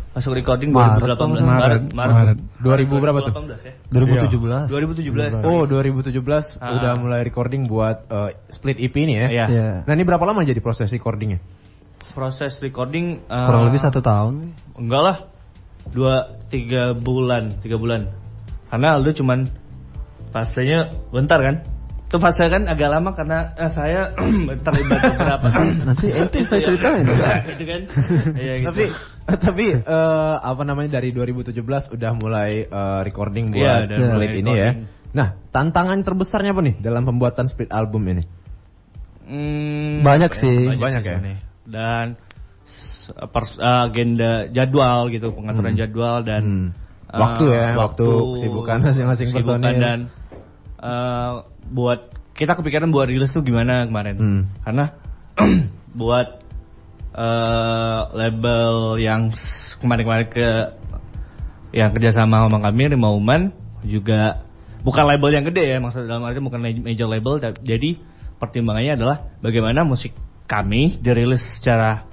masuk 0.10 0.34
recording 0.34 0.74
Maret 0.74 1.06
2018 1.06 1.46
Maret. 1.46 1.82
Maret 1.94 2.18
Maret. 2.18 2.38
2000 2.60 2.98
berapa 3.00 3.20
tuh? 3.22 3.34
2018 3.38 3.62
ya 3.62 3.74
2017. 3.88 5.38
2017 5.38 5.46
Oh 5.46 5.64
2017 5.64 6.58
Ah. 6.58 6.76
udah 6.76 6.92
mulai 6.98 7.22
recording 7.22 7.70
buat 7.70 8.10
eh, 8.10 8.34
split 8.50 8.82
EP 8.82 8.96
ini 8.98 9.14
ya. 9.16 9.28
Iya. 9.30 9.46
Iya. 9.48 9.70
Nah 9.86 9.94
ini 9.94 10.04
berapa 10.04 10.26
lama 10.26 10.42
jadi 10.42 10.58
proses 10.60 10.90
recordingnya? 10.90 11.38
Proses 12.12 12.58
recording 12.60 13.24
eh, 13.26 13.46
Kurang 13.46 13.70
lebih 13.70 13.80
satu 13.80 14.00
tahun. 14.00 14.54
enggak 14.76 15.02
lah 15.02 15.18
dua 15.90 16.38
tiga 16.48 16.94
bulan 16.94 17.58
tiga 17.60 17.80
bulan 17.80 18.14
karena 18.70 18.94
Aldo 18.96 19.12
cuman 19.14 19.50
fasenya 20.30 20.94
bentar 21.10 21.42
kan 21.42 21.56
itu 22.10 22.18
fase 22.18 22.42
kan 22.50 22.66
agak 22.66 22.90
lama 22.90 23.14
karena 23.14 23.54
eh, 23.54 23.70
saya 23.70 24.18
terlibat 24.66 25.00
beberapa 25.14 25.46
Nanti 25.94 26.10
ente 26.10 26.42
saya 26.42 26.62
ceritain. 26.66 27.06
itu 27.06 27.66
kan 27.70 27.82
Iya, 28.34 28.54
gitu. 28.62 28.66
Tapi 28.66 28.84
tapi 29.30 29.66
eh, 29.78 30.36
apa 30.42 30.62
namanya 30.66 30.98
dari 30.98 31.14
2017 31.14 31.54
udah 31.94 32.12
mulai 32.18 32.66
eh, 32.66 33.00
recording 33.06 33.54
Iya, 33.54 33.86
buat 33.86 33.94
udah 33.94 33.98
split 34.02 34.10
mulai 34.10 34.42
ini 34.42 34.54
ya. 34.58 34.70
Nah 35.14 35.28
tantangan 35.54 36.02
terbesarnya 36.02 36.54
apa 36.54 36.62
nih 36.66 36.76
dalam 36.82 37.06
pembuatan 37.06 37.46
split 37.46 37.70
album 37.70 38.02
ini? 38.10 38.24
Hmm, 39.30 40.02
Banyak 40.02 40.34
apa 40.34 40.38
sih. 40.42 40.58
Banyak 40.78 41.02
ya? 41.06 41.18
Dan 41.70 42.18
s- 42.66 43.14
pers- 43.30 43.62
agenda 43.62 44.50
jadwal 44.50 45.08
gitu, 45.10 45.30
pengaturan 45.30 45.78
Hmm. 45.78 45.80
jadwal 45.80 46.26
dan 46.26 46.42
Hmm. 46.42 46.68
eh, 47.08 47.20
Waktu 47.22 47.44
ya, 47.48 47.68
waktu 47.78 48.06
kesibukan 48.36 48.78
masing-masing 48.82 49.28
personil. 49.30 49.78
dan 49.78 50.00
eh, 50.80 51.32
buat 51.70 52.00
kita 52.34 52.56
kepikiran 52.56 52.90
buat 52.90 53.06
rilis 53.06 53.30
tuh 53.30 53.44
gimana 53.44 53.86
kemarin. 53.86 54.16
Hmm. 54.18 54.42
Karena 54.64 54.86
buat 56.00 56.28
eh, 57.12 58.02
label 58.14 58.98
yang 58.98 59.34
kemarin-kemarin 59.80 60.28
ke 60.30 60.48
yang 61.70 61.94
kerjasama 61.94 62.50
sama 62.50 62.60
kami 62.62 62.90
Rima 62.90 63.14
Uman 63.14 63.54
juga 63.82 64.42
bukan 64.82 65.06
label 65.06 65.30
yang 65.32 65.46
gede 65.46 65.70
ya 65.70 65.78
maksud 65.78 66.06
dalam 66.06 66.26
arti 66.26 66.40
bukan 66.40 66.60
ma- 66.60 66.86
major 66.86 67.06
label 67.06 67.38
jadi 67.62 67.90
pertimbangannya 68.40 68.96
adalah 68.96 69.18
bagaimana 69.40 69.84
musik 69.84 70.16
kami 70.50 70.98
dirilis 70.98 71.62
secara 71.62 72.10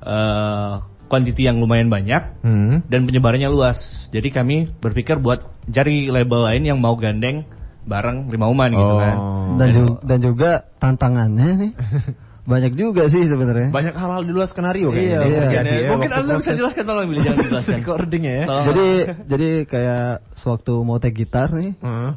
eh 0.00 0.74
quantity 1.06 1.46
yang 1.46 1.58
lumayan 1.58 1.86
banyak 1.86 2.42
Hmm. 2.42 2.82
dan 2.84 3.06
penyebarannya 3.06 3.46
luas. 3.46 3.78
Jadi 4.10 4.28
kami 4.28 4.56
berpikir 4.76 5.18
buat 5.18 5.38
cari 5.64 6.06
label 6.06 6.42
lain 6.44 6.62
yang 6.64 6.78
mau 6.78 6.94
gandeng 6.94 7.46
bareng 7.82 8.26
Rima 8.26 8.46
Uman 8.46 8.70
gitu 8.70 8.82
Oh. 8.88 8.98
kan. 8.98 9.16
Dan, 9.56 9.68
ju- 9.72 9.98
dan 10.02 10.18
juga 10.20 10.50
tantangannya 10.76 11.48
nih 11.56 11.72
banyak 12.50 12.72
juga 12.74 13.06
sih 13.06 13.22
sebenarnya. 13.22 13.70
Banyak 13.70 13.94
hal-hal 13.94 14.22
di 14.22 14.32
luar 14.32 14.46
skenario 14.46 14.90
kayaknya 14.90 15.10
Iya, 15.12 15.22
iya. 15.24 15.38
terjadi 15.40 15.74
ya. 15.76 15.88
Mungkin 15.90 16.10
Anda 16.12 16.32
bisa 16.36 16.52
jelaskan 16.54 16.84
tolong 16.84 17.06
Billy 17.06 17.22
jangan 17.22 17.38
dijelaskan. 17.44 17.74
recordingnya 17.76 18.32
ya. 18.32 18.44
Tolong. 18.44 18.66
Jadi 18.66 18.86
jadi 19.26 19.48
kayak 19.64 20.06
sewaktu 20.34 20.72
mau 20.80 20.98
take 20.98 21.14
gitar 21.16 21.50
nih, 21.52 21.74
Heeh. 21.76 22.10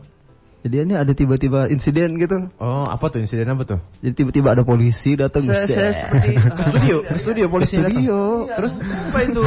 Jadi 0.60 0.84
ini 0.84 0.96
ada 1.00 1.16
tiba-tiba 1.16 1.72
insiden 1.72 2.20
gitu. 2.20 2.52
Oh, 2.60 2.84
apa 2.84 3.08
tuh 3.08 3.24
insiden 3.24 3.48
apa 3.48 3.64
tuh? 3.64 3.80
Jadi 4.04 4.14
tiba-tiba 4.24 4.52
ada 4.52 4.68
polisi 4.68 5.16
datang. 5.16 5.48
Saya, 5.48 5.64
saya 5.64 5.92
set. 5.96 6.04
seperti 6.04 6.30
Ke 6.36 6.62
studio, 6.68 6.96
ke 7.08 7.16
studio 7.16 7.46
polisinya 7.48 7.88
datang. 7.88 8.04
Studio. 8.04 8.20
Terus 8.60 8.74
apa 8.84 9.20
itu? 9.24 9.42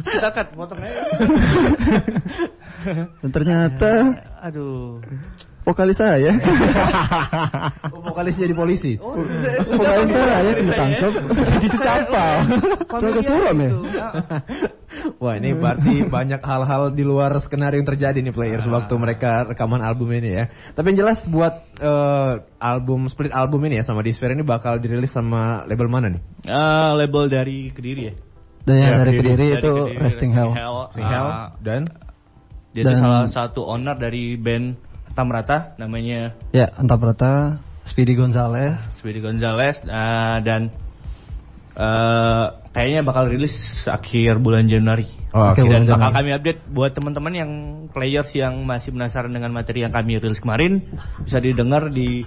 Kita 0.00 0.28
cut 0.32 0.48
potongnya. 0.56 0.92
Dan 3.20 3.30
ternyata 3.30 3.90
Aduh. 4.40 5.04
Vokalis 5.70 6.02
saya, 6.02 6.34
oh, 7.94 8.00
vokalis 8.02 8.34
jadi 8.34 8.50
polisi. 8.52 8.98
Oh, 8.98 9.14
vokalis 9.70 10.10
saya 10.10 10.50
ditangkap 10.58 11.12
jadi 11.54 11.66
secampal. 11.70 12.32
Sampai 12.90 13.22
suram 13.22 13.56
ya. 13.56 13.70
Wah 15.16 15.38
ini 15.38 15.54
berarti 15.54 16.02
banyak 16.04 16.42
hal-hal 16.42 16.90
di 16.90 17.06
luar 17.06 17.38
skenario 17.38 17.78
yang 17.78 17.88
terjadi 17.88 18.18
nih 18.18 18.34
players 18.34 18.66
waktu 18.66 18.90
mereka 18.98 19.46
rekaman 19.46 19.80
album 19.80 20.10
ini 20.10 20.30
ya. 20.34 20.44
Tapi 20.74 20.92
yang 20.92 21.06
jelas 21.06 21.22
buat 21.24 21.62
eh, 21.78 22.32
album 22.58 23.06
split 23.06 23.30
album 23.30 23.62
ini 23.70 23.78
ya 23.78 23.84
sama 23.86 24.02
Disphere 24.02 24.34
ini 24.34 24.42
bakal 24.42 24.82
dirilis 24.82 25.14
sama 25.14 25.62
label 25.64 25.86
mana 25.86 26.10
nih? 26.10 26.22
Ah, 26.50 26.92
label 26.92 27.30
dari 27.30 27.70
Kediri 27.70 28.02
ya. 28.10 28.14
Dan 28.60 28.74
yang 28.76 28.90
Ya, 28.92 28.96
dari 29.06 29.12
Kediri. 29.16 29.28
Kediri 29.30 29.46
Dari 29.46 29.60
itu 29.62 29.72
Kediri, 29.72 30.02
Resting 30.02 30.32
Hell. 30.34 30.50
Sing 30.92 31.06
Hell 31.06 31.28
Ah, 31.30 31.48
dan 31.62 31.82
Jadi 32.70 32.86
Dan- 32.86 33.00
salah 33.02 33.24
satu 33.26 33.66
owner 33.66 33.98
dari 33.98 34.38
band 34.38 34.89
Tamrata 35.20 35.76
namanya 35.76 36.32
Ya, 36.50 36.72
Antaprata, 36.72 37.60
Speedy 37.84 38.16
Gonzales. 38.16 38.80
Speedy 38.96 39.20
Gonzales 39.20 39.84
ah, 39.84 40.40
dan 40.40 40.72
eh, 41.76 42.46
kayaknya 42.72 43.00
bakal 43.04 43.28
rilis 43.28 43.52
akhir 43.84 44.40
bulan 44.40 44.64
Januari. 44.64 45.04
Oh, 45.30 45.54
Oke, 45.54 45.62
oke. 45.62 45.70
Dan 45.70 45.84
bulan 45.84 45.84
bakal 45.86 46.10
Januari. 46.10 46.16
kami 46.16 46.30
update 46.34 46.60
buat 46.70 46.90
teman-teman 46.90 47.32
yang 47.36 47.50
players 47.92 48.30
yang 48.32 48.64
masih 48.64 48.90
penasaran 48.90 49.30
dengan 49.30 49.52
materi 49.52 49.84
yang 49.84 49.92
kami 49.92 50.18
rilis 50.18 50.40
kemarin 50.40 50.80
bisa 51.20 51.38
didengar 51.38 51.86
di 51.88 52.24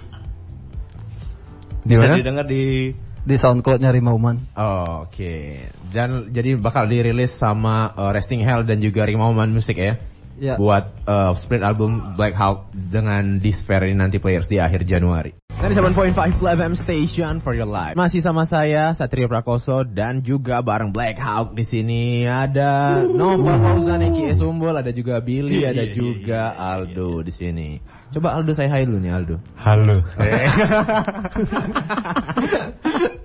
Di 1.84 1.92
bisa 1.92 2.08
mana? 2.08 2.16
didengar 2.16 2.46
di 2.48 2.94
Di 3.24 3.36
SoundCloud-nya 3.36 3.88
Rimauman. 3.88 4.36
Oh, 4.52 5.08
Oke. 5.08 5.64
Dan 5.88 6.28
jadi 6.28 6.60
bakal 6.60 6.88
dirilis 6.88 7.32
sama 7.32 7.88
eh, 7.92 8.10
Resting 8.12 8.44
Hell 8.44 8.68
dan 8.68 8.80
juga 8.80 9.04
Rimauman 9.04 9.48
Music 9.48 9.76
ya. 9.76 9.96
Ya. 10.38 10.58
Buat 10.58 10.90
eh, 11.06 11.32
split 11.38 11.62
album 11.62 12.18
Black 12.18 12.34
Hawk 12.34 12.74
dengan 12.74 13.38
Despair 13.38 13.86
ini 13.86 13.98
nanti 13.98 14.18
players 14.18 14.50
di 14.50 14.58
akhir 14.58 14.82
Januari. 14.86 15.34
97.5 15.64 16.44
FM 16.44 16.74
Station 16.76 17.32
for 17.40 17.56
your 17.56 17.70
life. 17.70 17.96
Masih 17.96 18.20
sama 18.20 18.44
saya 18.44 18.92
Satrio 18.92 19.30
Prakoso 19.30 19.86
dan 19.86 20.20
juga 20.20 20.60
bareng 20.60 20.92
Black 20.92 21.16
Hawk 21.16 21.56
di 21.56 21.64
sini 21.64 22.26
ada 22.28 23.00
Nova 23.06 23.56
Fauzan 23.62 24.04
Eki 24.04 24.34
Esumbol, 24.34 24.76
ada 24.76 24.92
juga 24.92 25.22
Billy, 25.24 25.64
ada 25.64 25.86
juga 25.88 26.52
Aldo 26.52 27.24
di 27.24 27.32
sini. 27.32 27.70
Coba 28.14 28.38
Aldo 28.38 28.54
saya 28.54 28.70
hai 28.70 28.86
dulu 28.86 29.02
nih 29.02 29.10
Aldo. 29.10 29.42
Halo. 29.58 30.06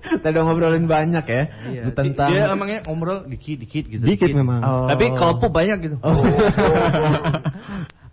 Tadi 0.09 0.33
udah 0.33 0.43
ngobrolin 0.49 0.89
banyak 0.89 1.25
ya 1.29 1.43
tentang 1.93 2.33
dia 2.33 2.49
emangnya 2.49 2.81
ngobrol 2.89 3.29
dikit-dikit 3.29 3.85
gitu. 3.85 4.01
Dikit 4.01 4.33
memang. 4.33 4.65
Oh. 4.65 4.89
Tapi 4.89 5.13
kalau 5.13 5.37
pop 5.37 5.53
banyak 5.53 5.77
gitu. 5.85 6.01
Oh. 6.01 6.17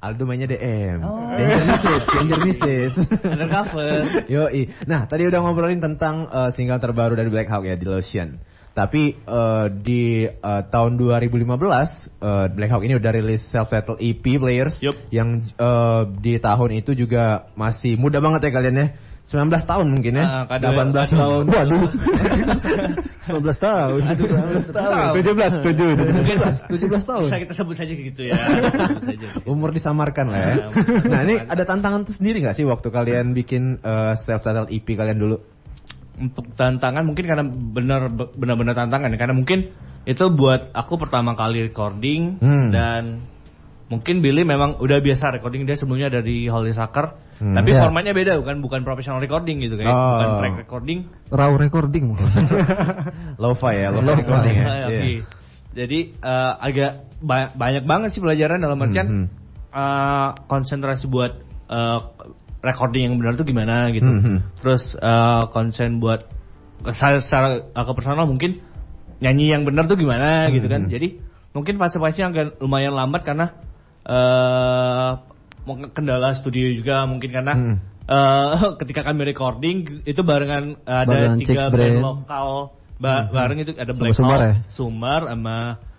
Aldo 0.04 0.28
mainnya 0.28 0.52
DM. 0.52 1.00
Danger 1.00 1.64
message, 1.64 2.04
danger 2.12 2.40
message. 2.44 2.94
Undercover. 3.24 4.04
Yoi. 4.36 4.68
Nah, 4.84 5.08
tadi 5.08 5.24
udah 5.24 5.40
ngobrolin 5.40 5.80
tentang 5.80 6.28
eh, 6.28 6.52
single 6.52 6.76
terbaru 6.76 7.16
dari 7.16 7.32
Black 7.32 7.48
Hawk 7.48 7.64
ya, 7.64 7.80
The 7.80 7.88
Lotion. 7.88 8.36
Tapi 8.76 9.16
eh, 9.16 9.66
di 9.72 10.28
eh, 10.28 10.62
tahun 10.68 11.00
2015 11.00 11.48
eh, 11.48 12.46
Black 12.52 12.70
Hawk 12.76 12.84
ini 12.84 13.00
udah 13.00 13.08
rilis 13.16 13.48
self-titled 13.48 14.04
EP 14.04 14.20
Players 14.20 14.84
Yup. 14.84 15.08
yang 15.08 15.48
eh, 15.48 16.02
di 16.20 16.36
tahun 16.36 16.76
itu 16.84 16.92
juga 16.92 17.48
masih 17.56 17.96
muda 17.96 18.20
banget 18.20 18.44
ya 18.44 18.50
kalian 18.52 18.76
ya. 18.76 18.88
19 19.26 19.50
tahun 19.66 19.86
mungkin 19.90 20.22
ya. 20.22 20.24
Ah, 20.28 20.44
kadang- 20.46 20.94
18 20.94 21.18
tahun. 21.18 21.44
Waduh. 21.50 21.82
19 23.26 23.42
tahun. 23.58 24.00
Aduh, 24.06 24.26
19 24.30 24.70
tahun. 24.70 24.94
17, 25.18 25.66
7. 25.66 26.14
Mungkin 26.14 26.38
17 26.70 27.10
tahun. 27.10 27.24
Bisa 27.26 27.38
kita 27.42 27.54
sebut 27.58 27.74
saja 27.74 27.90
gitu 27.90 28.22
ya. 28.22 28.38
Saja. 29.08 29.28
Umur 29.50 29.74
disamarkan 29.74 30.30
lah 30.30 30.38
ya. 30.38 30.52
Ya, 30.54 30.66
umur 30.70 31.10
Nah 31.10 31.20
ini 31.26 31.34
ada 31.42 31.62
tantangan 31.66 32.06
tuh 32.06 32.14
sendiri 32.14 32.38
nggak 32.38 32.54
sih 32.54 32.62
waktu 32.62 32.86
kalian 32.94 33.34
bikin 33.34 33.82
eh, 33.82 34.14
self-titled 34.14 34.70
EP 34.70 34.86
kalian 34.94 35.18
dulu? 35.18 35.55
Untuk 36.16 36.48
tantangan 36.56 37.04
mungkin 37.04 37.28
karena 37.28 37.44
benar 37.44 38.08
benar-benar 38.10 38.72
tantangan 38.72 39.12
ya 39.12 39.18
karena 39.20 39.36
mungkin 39.36 39.68
itu 40.02 40.24
buat 40.32 40.72
aku 40.72 40.96
pertama 40.96 41.36
kali 41.36 41.60
recording 41.62 42.40
Hmm. 42.40 42.72
dan 42.72 43.20
mungkin 43.86 44.18
Billy 44.18 44.42
memang 44.42 44.80
udah 44.80 44.98
biasa 44.98 45.30
recording 45.30 45.62
dia 45.62 45.76
sebelumnya 45.76 46.08
dari 46.08 46.48
Holy 46.48 46.72
Sucker 46.72 47.20
Hmm. 47.36 47.52
tapi 47.52 47.76
Ya. 47.76 47.84
formatnya 47.84 48.16
beda 48.16 48.40
bukan 48.40 48.64
bukan 48.64 48.80
professional 48.80 49.20
recording 49.20 49.60
gitu 49.60 49.76
kayak 49.76 49.92
Oh. 49.92 50.00
bukan 50.16 50.28
track 50.40 50.56
recording 50.58 50.98
Raw 51.28 51.52
recording 51.52 52.02
mungkin. 52.08 52.26
Lo-fi 53.42 53.76
ya, 53.76 53.88
lo-fi 53.92 54.12
recording 54.16 54.54
ya. 54.56 54.64
Ah, 54.64 54.76
Iya. 54.78 54.86
oke. 54.88 55.10
Jadi 55.76 55.98
eh, 56.16 56.52
agak 56.56 56.90
ba- 57.20 57.52
banyak 57.52 57.84
banget 57.84 58.08
sih 58.10 58.24
pelajaran 58.24 58.56
dalam 58.56 58.80
artian 58.80 59.06
Hmm, 59.06 59.18
hmm. 59.20 59.28
eh, 59.70 60.28
konsentrasi 60.48 61.04
buat 61.06 61.32
eh, 61.68 62.00
recording 62.60 63.10
yang 63.10 63.14
benar 63.18 63.34
tuh 63.34 63.44
gimana 63.44 63.90
gitu. 63.90 64.06
Hmm, 64.06 64.20
hmm. 64.22 64.38
Terus 64.60 64.94
eh, 64.94 65.42
konsen 65.50 65.98
buat 65.98 66.24
secara, 66.86 67.18
secara 67.20 67.48
eh, 67.66 67.84
ke 67.84 67.92
personal 67.92 68.24
mungkin 68.24 68.60
nyanyi 69.16 69.48
yang 69.48 69.64
benar 69.64 69.88
tuh 69.88 69.96
gimana 69.96 70.48
gitu 70.50 70.66
kan. 70.66 70.86
hmm. 70.86 70.92
Jadi 70.92 71.08
mungkin 71.52 71.80
fase-fasenya 71.80 72.26
agak 72.28 72.46
lumayan 72.60 72.92
lambat 72.92 73.24
karena 73.24 73.56
eh 74.06 75.10
mungkin 75.66 75.90
kendala 75.90 76.30
studio 76.30 76.70
juga 76.70 77.02
mungkin 77.04 77.30
karena 77.32 77.52
Hmm. 77.56 77.76
eh, 78.06 78.54
ketika 78.84 79.02
kami 79.02 79.26
recording 79.26 80.02
itu 80.06 80.20
barengan 80.22 80.78
ada 80.86 81.08
Barengan 81.10 81.38
tiga 81.42 81.66
band 81.68 81.74
Brain. 81.74 81.96
lokal 81.98 82.48
ba- 82.96 83.28
bareng 83.28 83.58
itu 83.60 83.72
ada 83.74 83.92
Black 83.92 84.14
Sumar 84.14 84.38
Hawk, 84.38 84.46
ya? 84.46 84.54
Sumar 84.70 85.20
sama 85.28 85.56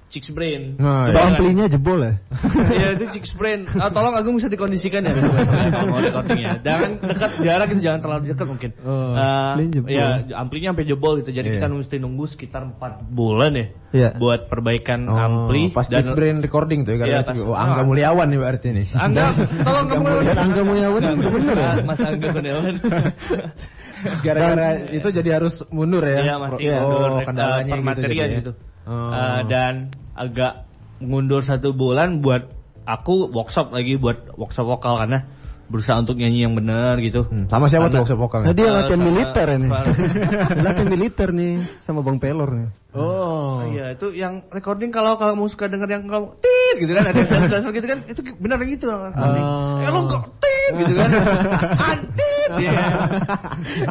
Chicks 0.07 0.31
Brain. 0.31 0.79
Oh, 0.79 1.03
Itu 1.11 1.19
iya. 1.19 1.27
amplinya 1.27 1.65
jebol 1.67 1.99
ya. 1.99 2.13
Iya 2.79 2.87
itu 2.95 3.05
Chicks 3.11 3.35
Brain. 3.35 3.67
Ah, 3.75 3.91
tolong 3.91 4.15
Agung 4.15 4.39
bisa 4.39 4.47
dikondisikan 4.47 5.03
ya 5.03 5.11
ya, 5.11 5.23
kalau 5.67 5.87
mau 5.91 5.99
recordingnya. 5.99 6.63
Jangan 6.63 6.91
dekat 7.03 7.31
jarak 7.43 7.67
itu 7.75 7.81
jangan 7.83 7.99
terlalu 7.99 8.21
dekat 8.31 8.47
mungkin. 8.47 8.71
Oh, 8.87 9.11
amplinya 9.11 9.71
jebol. 9.75 9.89
ya 9.91 10.07
amplinya 10.33 10.67
sampai 10.71 10.85
jebol 10.87 11.11
gitu. 11.19 11.29
Jadi 11.35 11.47
Iya. 11.51 11.55
kita 11.59 11.65
mesti 11.67 11.95
nunggu 11.99 12.23
sekitar 12.23 12.61
4 12.63 13.03
bulan 13.11 13.51
ya 13.51 13.65
Iya. 13.91 14.09
buat 14.15 14.47
perbaikan 14.47 15.11
Oh, 15.11 15.19
ampli 15.19 15.75
pas 15.75 15.91
dan 15.91 16.07
Pitch 16.07 16.15
Brain 16.15 16.39
recording 16.39 16.87
tuh 16.87 16.95
ya 16.95 16.97
karena 17.03 17.27
pas- 17.27 17.43
oh, 17.43 17.51
Angga 17.51 17.83
Mulyawan 17.83 18.27
nih 18.31 18.39
berarti 18.39 18.67
nih. 18.71 18.85
Angga, 18.95 19.25
tolong 19.35 19.85
kamu 19.91 20.07
Dan 20.23 20.37
Angga 20.39 20.61
Mulyawan 20.63 21.01
juga 21.19 21.29
bener 21.35 21.55
ya? 21.59 21.71
Mas 21.83 21.99
Angga 21.99 22.27
Gunawan. 22.31 22.73
Gara-gara 24.25 24.67
itu 24.87 25.07
jadi 25.09 25.29
harus 25.41 25.65
mundur 25.67 26.03
ya. 26.05 26.21
Iya 26.23 26.79
mundur 26.79 27.11
Oh, 27.11 27.19
kendalanya 27.25 27.75
gitu 27.75 28.01
ya. 28.13 28.27
gitu. 28.39 28.51
Oh. 28.87 29.11
Eh, 29.11 29.41
dan 29.51 29.91
agak 30.15 30.63
mundur 31.03 31.43
satu 31.43 31.75
bulan 31.75 32.23
buat 32.23 32.47
aku 32.87 33.29
workshop 33.35 33.75
lagi 33.75 33.99
buat 33.99 34.39
workshop 34.39 34.65
vokal 34.79 34.95
karena 34.97 35.27
berusaha 35.67 35.97
untuk 35.97 36.15
nyanyi 36.15 36.43
yang 36.43 36.53
benar 36.53 36.97
gitu. 36.99 37.23
Hmm, 37.23 37.45
Sama 37.47 37.67
siapa 37.67 37.87
tuh 37.87 38.01
workshop 38.01 38.17
vokalnya? 38.17 38.49
Nah, 38.49 38.55
dia 38.55 38.67
latihan 38.69 38.99
sama- 38.99 39.07
militer 39.07 39.47
ini. 39.51 39.67
latihan 40.65 40.87
militer 40.87 41.29
nih 41.29 41.53
sama 41.81 41.99
Bang 42.01 42.17
Pelor 42.17 42.49
nih. 42.51 42.67
Oh. 42.91 43.61
Iya 43.63 43.93
itu 43.93 44.09
yang 44.11 44.47
recording 44.49 44.89
kalau 44.89 45.15
kalau 45.15 45.35
kamu 45.35 45.45
suka 45.47 45.67
denger 45.67 45.85
yang 45.91 46.03
kamu 46.03 46.33
tit 46.39 46.75
gitu 46.79 46.91
kan 46.91 47.05
ada 47.05 47.21
sensor 47.21 47.69
gitu 47.69 47.85
kan 47.85 47.99
itu 48.05 48.19
benar 48.35 48.57
gitu 48.63 48.89
recording. 48.89 49.45
Oh. 49.45 49.77
Eh 49.77 49.89
lo 49.89 50.01
kok 50.07 50.23
tit 50.39 50.73
gitu 50.73 50.93
kan. 50.95 51.09
Antit 51.91 52.51
ya. 52.57 52.73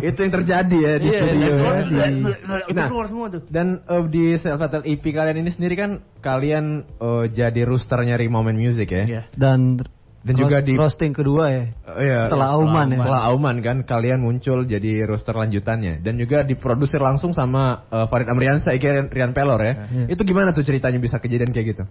itu 0.02 0.18
yang 0.18 0.32
terjadi 0.34 0.76
ya 0.76 0.92
di 0.96 1.06
Iya, 1.06 1.20
studio 1.20 1.46
ya. 1.46 1.72
Di- 1.82 2.34
itu 2.66 2.74
Nah, 2.74 2.88
keluar 2.88 3.06
semua 3.06 3.26
tuh. 3.28 3.42
Dan 3.46 3.78
eh, 3.80 4.04
di 4.06 4.34
self-titled 4.34 4.84
EP 4.84 5.04
kalian 5.06 5.38
ini 5.38 5.50
sendiri 5.50 5.74
kan 5.74 5.90
kalian 6.18 6.64
eh, 6.96 7.24
jadi 7.28 7.62
roosternya 7.62 8.16
Rimomen 8.16 8.56
Music 8.56 8.88
ya. 8.88 9.04
Iya. 9.04 9.22
Dan 9.30 9.86
Dan 10.26 10.34
juga 10.34 10.58
di 10.58 10.74
roasting 10.74 11.14
kedua 11.14 11.44
ya. 11.54 11.64
Oh, 11.86 12.02
iya, 12.02 12.20
Setelah 12.26 12.48
Auman 12.58 12.90
ya. 12.90 12.98
Setelah 12.98 13.20
Auman 13.30 13.56
kan 13.62 13.86
kalian 13.86 14.18
muncul 14.26 14.66
jadi 14.66 15.06
roster 15.06 15.38
lanjutannya 15.38 16.02
dan 16.02 16.18
juga 16.18 16.42
diproduksi 16.42 16.98
langsung 16.98 17.30
sama 17.30 17.86
eh, 17.94 18.06
Farid 18.10 18.26
Amriansa, 18.26 18.74
Ike 18.74 19.06
Rian 19.06 19.30
Pelor 19.30 19.62
ya. 19.62 19.86
Iya. 19.86 20.18
Itu 20.18 20.26
gimana 20.26 20.50
tuh 20.50 20.66
ceritanya 20.66 20.98
bisa 20.98 21.22
kejadian 21.22 21.54
kayak 21.54 21.66
gitu? 21.78 21.84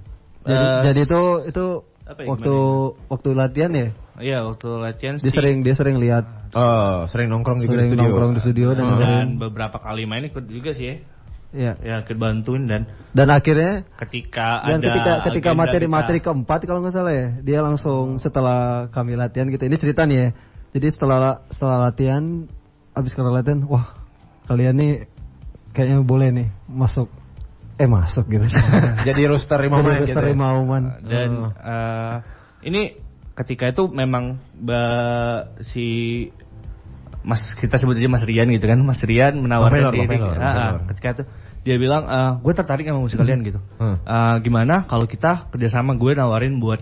Jadi, 0.44 0.52
Eh, 0.68 0.82
jadi 0.92 1.00
itu 1.08 1.22
itu 1.48 1.66
apa 2.06 2.20
ya, 2.22 2.28
waktu 2.30 2.56
waktu 3.10 3.30
latihan 3.34 3.72
ya. 3.74 3.88
Iya 4.16 4.38
waktu 4.46 4.68
latihan 4.78 5.16
Dia 5.18 5.32
sering 5.34 5.64
dia 5.64 5.74
sering 5.74 5.98
lihat 5.98 6.28
Oh, 6.56 7.04
sering 7.08 7.28
nongkrong 7.28 7.60
juga 7.60 7.80
di 7.82 7.88
sering 7.88 7.92
studio. 7.96 8.04
nongkrong 8.12 8.32
di 8.36 8.42
studio 8.44 8.68
dan 8.72 8.84
dan 8.84 8.92
dengerin. 8.96 9.30
beberapa 9.42 9.78
kali 9.80 10.04
main 10.08 10.28
ikut 10.28 10.44
juga 10.48 10.72
sih 10.72 10.86
ya. 10.88 10.96
Ya. 11.56 11.74
Ya 11.80 12.04
ikut 12.04 12.18
bantuin 12.20 12.68
dan 12.68 12.92
Dan 13.16 13.32
akhirnya 13.32 13.88
ketika 13.96 14.62
dan 14.68 14.84
ada 14.84 14.92
ketika 14.92 15.12
ketika 15.32 15.52
materi-materi 15.56 16.20
kita- 16.20 16.28
keempat 16.30 16.60
kalau 16.68 16.84
nggak 16.84 16.94
salah 16.94 17.14
ya, 17.16 17.28
dia 17.40 17.60
langsung 17.64 18.20
setelah 18.20 18.92
kami 18.92 19.16
latihan 19.16 19.48
gitu. 19.48 19.64
Ini 19.64 19.78
cerita 19.80 20.04
nih 20.04 20.18
ya. 20.20 20.30
Jadi 20.76 20.88
setelah 20.92 21.48
setelah 21.48 21.88
latihan 21.88 22.52
habis 22.92 23.16
kelar 23.16 23.32
latihan, 23.32 23.64
wah 23.64 23.96
kalian 24.46 24.76
nih 24.76 24.94
kayaknya 25.72 26.04
boleh 26.04 26.30
nih 26.32 26.48
masuk 26.68 27.08
eh 27.76 27.88
masuk 27.88 28.28
gitu. 28.28 28.46
Jadi 29.08 29.22
roster 29.28 29.60
lima 29.60 29.80
Jadi 29.80 29.88
roster 30.08 30.24
gitu. 30.24 30.36
ya? 30.36 30.92
dan 31.04 31.30
Oh. 31.32 31.52
eh, 31.52 32.16
ini 32.68 32.82
ketika 33.36 33.68
itu 33.68 33.92
memang 33.92 34.40
ba- 34.56 35.52
si 35.60 35.86
Mas 37.26 37.58
kita 37.58 37.82
sebut 37.82 37.98
aja 37.98 38.06
Mas 38.08 38.22
Rian 38.22 38.48
gitu 38.48 38.64
kan 38.64 38.78
Mas 38.80 39.02
Rian 39.02 39.42
menawarkan 39.42 39.92
diri 39.92 40.22
Ah, 40.22 40.46
ah, 40.46 40.72
ketika 40.94 41.08
itu 41.20 41.24
dia 41.66 41.76
bilang 41.76 42.06
gue 42.40 42.54
tertarik 42.54 42.86
sama 42.86 43.02
musik 43.02 43.18
kalian 43.18 43.42
gitu 43.42 43.58
Hmm. 43.82 43.98
Eh, 44.00 44.36
gimana 44.40 44.86
kalau 44.86 45.04
kita 45.04 45.50
kerjasama 45.50 45.98
gue 45.98 46.14
nawarin 46.14 46.62
buat 46.62 46.80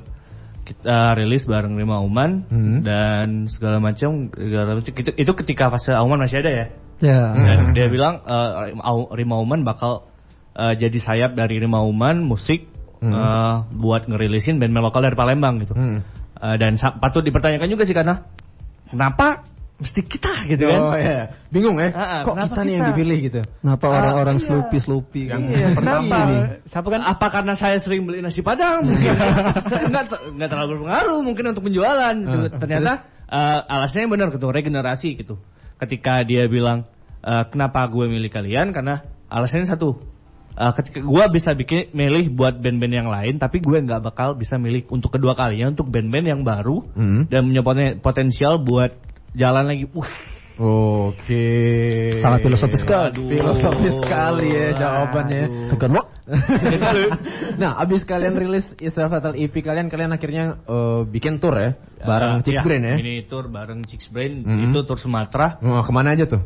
kita 0.63 1.15
rilis 1.15 1.43
bareng 1.43 1.75
Rima 1.75 1.99
Uman 1.99 2.47
Hmm. 2.47 2.83
dan 2.83 3.47
segala 3.47 3.79
macam 3.79 4.31
segala 4.31 4.79
macam 4.79 4.91
itu, 4.93 5.11
itu 5.11 5.31
ketika 5.39 5.67
fase 5.67 5.91
Auman 5.91 6.19
masih 6.19 6.39
ada 6.39 6.51
ya 6.51 6.65
Ya. 6.99 7.21
dan 7.31 7.71
dia 7.71 7.87
bilang 7.87 8.23
eh, 8.23 8.75
Au- 8.79 9.11
Rima 9.11 9.39
Uman 9.39 9.63
bakal 9.63 10.07
eh, 10.53 10.75
jadi 10.77 10.99
sayap 10.99 11.31
dari 11.33 11.59
Rima 11.59 11.79
Uman 11.81 12.23
musik 12.23 12.67
Hmm. 12.99 13.11
eh, 13.11 13.55
buat 13.75 14.07
ngerilisin 14.07 14.59
band 14.59 14.71
lokal 14.73 15.03
dari 15.03 15.15
Palembang 15.15 15.59
gitu. 15.59 15.75
Hmm. 15.75 15.99
Eh, 16.39 16.55
dan 16.55 16.75
patut 16.99 17.19
dipertanyakan 17.19 17.67
juga 17.67 17.83
sih 17.83 17.91
karena 17.91 18.23
kenapa 18.87 19.43
mesti 19.73 19.99
kita 20.01 20.31
gitu 20.47 20.63
kan? 20.63 20.79
Oh 20.79 20.95
iya, 20.95 21.33
bingung 21.49 21.75
ya. 21.75 21.89
Ah, 21.91 21.99
ah, 21.99 22.21
Kok 22.23 22.33
kenapa 22.33 22.53
kita 22.53 22.61
nih 22.61 22.73
yang 22.73 22.85
dipilih 22.89 23.17
gitu? 23.21 23.39
Kenapa 23.59 23.85
orang-orang 23.89 24.37
sloopy 24.37 24.77
sloopy 24.77 25.21
Yang 25.27 25.41
gitu? 25.43 25.53
iya, 25.53 25.67
kenapa? 25.73 26.15
Ini. 26.23 26.37
Siapa 26.65 26.87
kan? 26.87 27.01
Apa 27.03 27.27
karena 27.29 27.53
saya 27.53 27.77
sering 27.77 28.01
beli 28.03 28.21
nasi 28.21 28.39
padang? 28.39 28.85
Mungkin 28.85 29.11
Saya 29.67 29.83
nggak 29.85 30.05
ter- 30.07 30.23
nggak 30.31 30.49
terlalu 30.49 30.69
berpengaruh 30.77 31.19
mungkin 31.19 31.43
untuk 31.49 31.63
penjualan. 31.63 32.15
gitu. 32.15 32.37
Ah. 32.47 32.49
Ternyata 32.55 32.91
eh, 33.25 33.59
alasannya 33.67 34.07
benar 34.07 34.27
gitu, 34.29 34.47
regenerasi 34.47 35.07
gitu. 35.15 35.35
Ketika 35.75 36.21
dia 36.21 36.45
bilang 36.45 36.85
eh, 37.19 37.43
kenapa 37.49 37.83
gue 37.87 38.05
milih 38.05 38.29
kalian 38.29 38.71
karena 38.71 39.03
alasannya 39.27 39.65
satu. 39.65 39.99
eh, 40.53 40.69
ketika 40.77 41.01
gue 41.01 41.23
bisa 41.33 41.49
bikin 41.53 41.89
milih 41.91 42.29
buat 42.31 42.55
band-band 42.55 42.93
yang 42.93 43.09
lain, 43.09 43.35
tapi 43.35 43.57
gue 43.57 43.73
nggak 43.75 44.05
bakal 44.05 44.37
bisa 44.37 44.55
milih 44.55 44.85
untuk 44.87 45.09
kedua 45.09 45.33
kalinya 45.33 45.73
untuk 45.73 45.89
band-band 45.89 46.29
yang 46.29 46.41
baru 46.45 46.77
Hmm. 46.93 47.25
dan 47.25 47.49
punya 47.49 47.65
poten- 47.65 47.97
potensial 47.99 48.61
buat 48.61 48.93
jalan 49.33 49.63
lagi. 49.69 49.85
Wah, 49.93 50.09
Oke. 50.53 51.45
Sangat 52.21 52.45
filosofis 52.45 52.85
sekali. 52.85 53.09
Aduh. 53.09 53.25
Filosofis 53.25 53.93
sekali 54.05 54.47
ya 54.53 54.65
Aduh. 54.69 54.77
jawabannya. 54.77 55.43
Segan 55.65 55.91
wak. 55.97 56.07
nah, 57.61 57.75
abis 57.83 58.07
kalian 58.07 58.37
rilis 58.39 58.71
Israel 58.79 59.11
Fatal 59.11 59.35
EP 59.35 59.51
kalian, 59.51 59.91
kalian 59.91 60.13
akhirnya 60.15 60.61
eh, 60.63 61.01
bikin 61.03 61.43
tour 61.43 61.57
ya, 61.57 61.75
bareng 61.99 62.47
Chicks 62.47 62.61
iya, 62.61 62.63
Brain 62.63 62.83
ya. 62.85 62.95
Ini 62.95 63.27
tour 63.27 63.51
bareng 63.51 63.83
Chicks 63.83 64.07
Brain, 64.07 64.45
Mhm. 64.45 64.71
itu 64.71 64.79
tour 64.87 64.95
Sumatera. 64.95 65.60
Oh, 65.60 65.84
ke 65.84 65.91
mana 65.91 66.15
aja 66.15 66.23
tuh? 66.29 66.39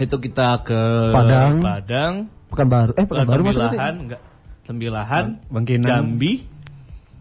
Itu 0.00 0.16
kita 0.16 0.64
ke 0.64 0.80
Padang. 1.12 1.60
Padang, 1.60 2.14
Bukan 2.46 2.66
baru. 2.72 2.92
Eh, 2.96 3.04
bukan 3.04 3.26
ke 3.26 3.28
baru 3.28 3.42
maksudnya 3.44 3.68
sih. 3.68 3.76
Tembilahan, 3.76 3.94
enggak. 4.00 4.20
Tembilahan, 4.64 5.24
Bangkinang. 5.52 5.90
Jambi. 5.92 6.32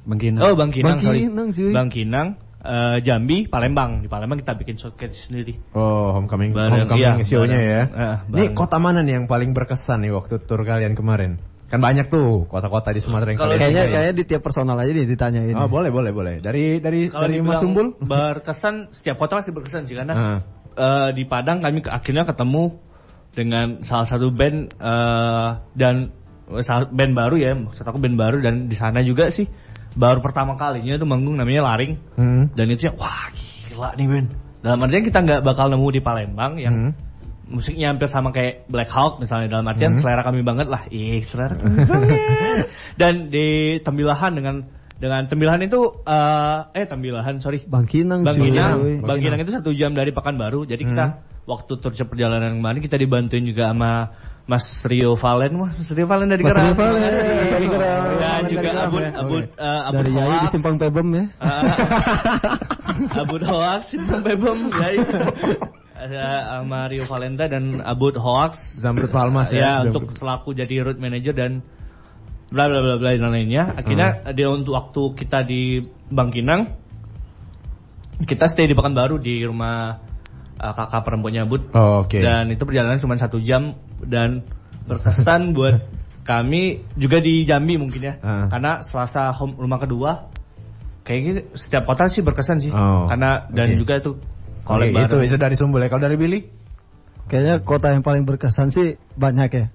Bangkinang. 0.06 0.42
Oh, 0.48 0.54
Bangkinang, 0.56 0.98
sorry. 1.02 1.28
Bangkinang, 1.28 1.48
cuy. 1.52 1.72
Bangkinang, 1.76 2.28
eh, 2.66 2.98
Jambi, 3.00 3.46
Palembang. 3.46 4.02
Di 4.02 4.10
Palembang 4.10 4.42
kita 4.42 4.58
bikin 4.58 4.76
showcase 4.76 5.30
sendiri. 5.30 5.62
Oh, 5.72 6.12
homecoming, 6.12 6.52
Bareng, 6.52 6.90
homecoming 6.90 7.22
iya, 7.22 7.24
show-nya 7.24 7.56
bareng. 7.56 7.70
ya. 7.70 7.82
Nih 8.26 8.50
bareng. 8.50 8.54
kota 8.54 8.78
mana 8.78 9.00
nih 9.00 9.22
yang 9.22 9.26
paling 9.26 9.54
berkesan 9.54 10.02
nih 10.02 10.12
waktu 10.12 10.42
tour 10.42 10.66
kalian 10.66 10.98
kemarin? 10.98 11.38
Kan 11.66 11.82
banyak 11.82 12.10
tuh 12.10 12.46
kota-kota 12.46 12.94
di 12.94 13.02
Sumatera 13.02 13.34
yang 13.34 13.42
kalian 13.42 13.58
Kayaknya 13.58 13.84
kayaknya 13.90 14.14
di 14.14 14.24
tiap 14.26 14.42
personal 14.42 14.78
aja 14.78 14.92
nih 14.92 15.06
ditanyain. 15.06 15.56
Oh, 15.58 15.66
boleh, 15.66 15.90
boleh, 15.90 16.14
boleh. 16.14 16.34
Dari 16.38 16.78
dari 16.78 17.10
Kalau 17.10 17.26
dari 17.26 17.42
Mas 17.42 17.58
Sumbul? 17.58 17.98
berkesan, 17.98 18.94
setiap 18.94 19.18
kota 19.18 19.42
pasti 19.42 19.50
berkesan 19.50 19.86
sih 19.86 19.98
karena 19.98 20.14
Ah. 20.14 20.40
eh, 20.76 21.10
di 21.14 21.26
Padang 21.26 21.66
kami 21.66 21.82
ke- 21.82 21.90
akhirnya 21.90 22.26
ketemu 22.26 22.78
dengan 23.34 23.82
salah 23.82 24.06
satu 24.06 24.30
band 24.30 24.78
eh, 24.78 25.50
dan 25.74 26.14
band 26.94 27.14
baru 27.18 27.36
ya, 27.42 27.52
maksud 27.58 27.82
aku 27.82 27.98
band 27.98 28.16
baru 28.16 28.38
dan 28.40 28.70
di 28.70 28.78
sana 28.78 29.02
juga 29.02 29.34
sih 29.34 29.50
baru 29.96 30.20
pertama 30.20 30.60
kalinya 30.60 31.00
itu 31.00 31.08
manggung 31.08 31.40
namanya 31.40 31.64
Laring 31.64 31.98
Hmm. 32.20 32.52
dan 32.54 32.66
itu 32.68 32.92
yang 32.92 33.00
wah 33.00 33.32
gila 33.32 33.96
nih 33.96 34.08
band. 34.08 34.28
Dalam 34.60 34.84
artian 34.84 35.04
kita 35.08 35.20
nggak 35.24 35.42
bakal 35.42 35.72
nemu 35.72 35.88
di 35.90 36.02
Palembang 36.04 36.60
yang 36.60 36.76
Hmm. 36.76 36.92
musiknya 37.46 37.94
hampir 37.94 38.10
sama 38.10 38.34
kayak 38.34 38.66
Black 38.68 38.90
Hawk 38.90 39.22
misalnya 39.22 39.48
dalam 39.48 39.66
artian 39.70 39.96
Hmm. 39.96 40.02
selera 40.02 40.26
kami 40.26 40.42
banget 40.42 40.68
lah. 40.68 40.90
Ih, 40.90 41.22
selera 41.22 41.56
kami 41.56 41.86
banget. 41.86 42.20
Dan 43.00 43.30
di 43.30 43.78
Tembilahan 43.86 44.34
dengan 44.34 44.66
dengan 44.96 45.28
Tembilahan 45.28 45.62
itu 45.62 46.02
eh 46.08 46.60
eh 46.74 46.86
Tembilahan 46.88 47.38
sorry 47.44 47.62
Bangkinang, 47.68 48.26
Bangkinang, 48.26 48.80
cuy. 48.82 48.96
Bangkinang 49.04 49.40
itu 49.44 49.52
satu 49.54 49.72
jam 49.76 49.94
dari 49.94 50.10
Pekanbaru. 50.16 50.66
Jadi 50.66 50.84
kita 50.88 51.06
waktu 51.46 51.72
tur 51.78 51.94
perjalanan 51.94 52.58
kemarin 52.58 52.82
kita 52.82 52.98
dibantuin 52.98 53.46
juga 53.46 53.70
sama 53.70 54.10
Mas 54.46 54.86
Rio 54.86 55.18
Valen, 55.18 55.58
Mas 55.58 55.90
Rio 55.90 56.06
Valen 56.06 56.30
dari 56.30 56.46
Mas. 56.46 56.54
Rio 56.54 56.78
Valen, 56.78 57.02
dari 57.02 57.66
Gerang. 57.66 58.04
Dan 58.22 58.42
juga 58.46 58.70
Abud 58.86 59.02
ya. 59.02 59.12
Abud 59.18 59.42
Oke. 59.42 59.58
eh, 59.58 59.82
Abud 59.90 59.98
Dari 59.98 60.12
Yai 60.14 60.38
di. 60.38 60.48
Simpang 60.54 60.76
Pebem 60.78 61.08
ya. 61.18 61.26
Ah, 61.42 61.62
Abud 63.26 63.42
Hoax, 63.42 63.82
Simpang 63.90 64.22
Bebem, 64.22 64.70
ya 64.70 64.88
itu. 64.94 65.18
Ada 65.96 66.26
sama 66.62 66.86
Rio 66.86 67.10
Valenta 67.10 67.50
dan 67.50 67.82
Abud 67.82 68.14
Hoax. 68.22 68.78
Zamrud 68.78 69.10
Palmas 69.10 69.50
ya. 69.50 69.82
ya, 69.82 69.90
untuk 69.90 70.14
selaku 70.14 70.54
jadi 70.54 70.86
road 70.86 71.02
manager 71.02 71.34
dan 71.34 71.66
bla 72.54 72.70
bla 72.70 72.86
bla 72.86 73.02
bla 73.02 73.18
dan 73.18 73.34
lainnya. 73.34 73.74
Akhirnya 73.74 74.22
Hmm. 74.22 74.36
dia 74.38 74.48
untuk 74.54 74.78
waktu 74.78 75.02
kita 75.18 75.42
di 75.42 75.82
Bangkinang 76.14 76.78
kita 78.30 78.46
stay 78.46 78.70
di 78.70 78.78
Pekanbaru 78.78 79.18
di 79.20 79.42
rumah 79.44 79.98
uh, 80.56 80.74
kakak 80.78 81.02
perempuannya 81.04 81.44
Bud. 81.50 81.74
Oh, 81.74 82.06
Oke. 82.06 82.22
Dan 82.22 82.48
itu 82.48 82.64
perjalanan 82.64 83.02
cuma 83.02 83.18
satu 83.18 83.42
jam 83.42 83.76
dan 84.06 84.46
berkesan 84.86 85.52
buat 85.58 85.82
kami 86.26 86.82
juga 86.98 87.22
di 87.22 87.46
Jambi 87.46 87.78
mungkin 87.78 88.02
ya. 88.02 88.14
Ah. 88.22 88.50
Karena 88.50 88.82
Selasa 88.82 89.30
home 89.34 89.58
rumah 89.62 89.78
kedua 89.78 90.34
kayaknya 91.06 91.54
setiap 91.54 91.86
kota 91.86 92.10
sih 92.10 92.26
berkesan 92.26 92.58
sih. 92.60 92.74
Oh, 92.74 93.06
Karena 93.06 93.46
dan 93.54 93.78
oke. 93.78 93.78
juga 93.78 93.94
itu 94.02 94.12
Oke, 94.66 94.66
collab 94.66 94.90
itu 94.90 95.18
itu 95.22 95.36
dari 95.38 95.54
Sumbul 95.54 95.86
ya. 95.86 95.90
Kalau 95.94 96.02
dari 96.02 96.18
Billy? 96.18 96.42
Kayaknya 97.30 97.62
kota 97.62 97.94
yang 97.94 98.02
paling 98.02 98.26
berkesan 98.26 98.74
sih 98.74 98.98
banyak 99.14 99.50
ya. 99.54 99.66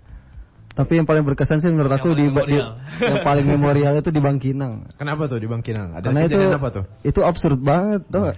Tapi 0.70 1.02
yang 1.02 1.06
paling 1.06 1.26
berkesan 1.26 1.58
sih 1.58 1.70
menurut 1.70 1.90
Yang 1.90 2.02
aku 2.02 2.08
di, 2.14 2.26
di 2.30 2.58
yang 3.02 3.26
paling 3.26 3.46
memorial 3.46 3.98
itu 3.98 4.14
di 4.14 4.22
Bangkinang. 4.22 4.94
Kenapa 4.94 5.26
tuh 5.26 5.42
di 5.42 5.50
Bangkinang? 5.50 5.98
Ada 5.98 6.06
Karena 6.10 6.20
itu 6.30 6.38
apa 6.46 6.68
tuh? 6.70 6.84
itu 7.02 7.20
absurd 7.26 7.58
banget 7.58 8.06
tuh. 8.06 8.30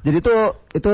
Jadi 0.00 0.16
itu 0.16 0.34
itu 0.72 0.92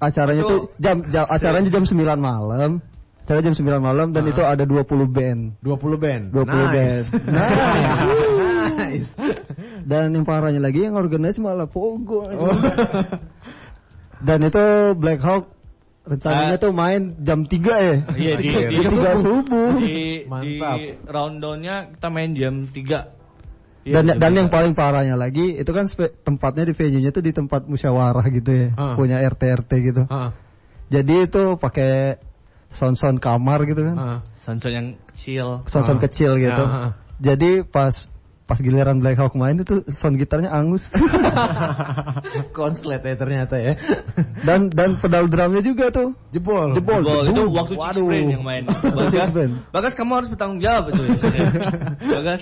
acaranya 0.00 0.42
Itu- 0.42 0.48
tuh 0.48 0.60
jam, 0.80 0.96
jam 1.12 1.24
acaranya 1.28 1.68
jam 1.68 1.84
9 1.84 2.16
malam. 2.16 2.80
Acara 3.26 3.42
jam 3.42 3.54
9 3.58 3.82
malam 3.82 4.14
dan 4.14 4.22
itu 4.30 4.38
ada 4.38 4.62
20 4.62 5.10
band. 5.10 5.58
20 5.60 5.98
band. 5.98 6.22
20 6.30 6.46
nice. 6.46 6.70
band. 6.70 7.04
nice. 8.80 9.10
Dan 9.82 10.14
yang 10.14 10.22
parahnya 10.22 10.62
lagi 10.62 10.86
yang 10.86 10.94
organize 10.94 11.36
malah 11.42 11.66
Pogo. 11.66 12.30
Oh. 12.30 12.54
Dan 14.22 14.46
itu 14.46 14.64
Black 14.96 15.20
Hawk 15.20 15.52
rencananya 16.06 16.54
Ah. 16.56 16.62
tuh 16.62 16.70
main 16.70 17.18
jam 17.20 17.42
3 17.44 17.74
ya. 17.82 17.96
Iya 18.14 18.32
di, 18.38 18.46
di, 18.46 18.78
Jam 18.78 18.94
3 18.94 19.18
subuh. 19.18 19.70
di, 19.82 20.22
di 20.22 20.30
Mantap. 20.30 20.78
rundownnya 21.10 21.76
kita 21.98 22.08
main 22.08 22.30
jam 22.38 22.54
3 22.70 23.15
dan 23.86 24.18
dan 24.18 24.32
yang 24.34 24.48
paling 24.50 24.74
parahnya 24.74 25.14
lagi 25.14 25.54
itu 25.54 25.70
kan 25.70 25.86
spe- 25.86 26.10
tempatnya 26.22 26.66
di 26.66 26.74
venue-nya 26.74 27.14
tuh 27.14 27.22
di 27.22 27.30
tempat 27.30 27.70
musyawarah 27.70 28.26
gitu 28.28 28.50
ya, 28.50 28.68
Ah. 28.74 28.98
punya 28.98 29.22
RT 29.22 29.42
RT 29.62 29.70
gitu. 29.84 30.02
Ah, 30.10 30.34
Jadi 30.86 31.26
itu 31.26 31.42
pakai 31.54 32.18
sound-sound 32.70 33.22
kamar 33.22 33.62
gitu 33.66 33.86
kan. 33.86 33.96
ah. 33.96 34.18
Sonson 34.42 34.72
yang 34.74 34.86
kecil 35.10 35.62
Sound-sound 35.66 36.02
kecil 36.02 36.38
gitu. 36.38 36.62
Ah. 36.62 36.98
Jadi 37.18 37.62
pas 37.62 37.94
pas 38.46 38.62
giliran 38.62 39.02
Black 39.02 39.18
Hawk 39.18 39.34
main 39.34 39.58
itu 39.58 39.82
sound 39.90 40.16
gitarnya 40.16 40.54
angus 40.54 40.94
Konslet 42.56 43.02
ya 43.02 43.14
ternyata 43.18 43.58
ya. 43.58 43.74
dan 44.46 44.70
dan 44.70 45.02
pedal 45.02 45.26
drumnya 45.26 45.62
juga 45.62 45.90
tuh 45.90 46.14
Jebol. 46.30 46.72
Jebol. 46.72 47.02
Bol, 47.02 47.26
itu 47.26 47.42
Jebol. 47.42 47.46
waktu 47.58 47.74
Chicks 47.74 47.98
Brain 48.00 48.26
yang 48.30 48.44
main. 48.46 48.62
Bagas. 48.68 49.30
Bagas 49.74 49.92
kamu 49.98 50.12
harus 50.14 50.28
bertanggung 50.30 50.60
jawab 50.62 50.94
itu. 50.94 51.02
ya. 51.10 51.16
Bagas. 52.22 52.40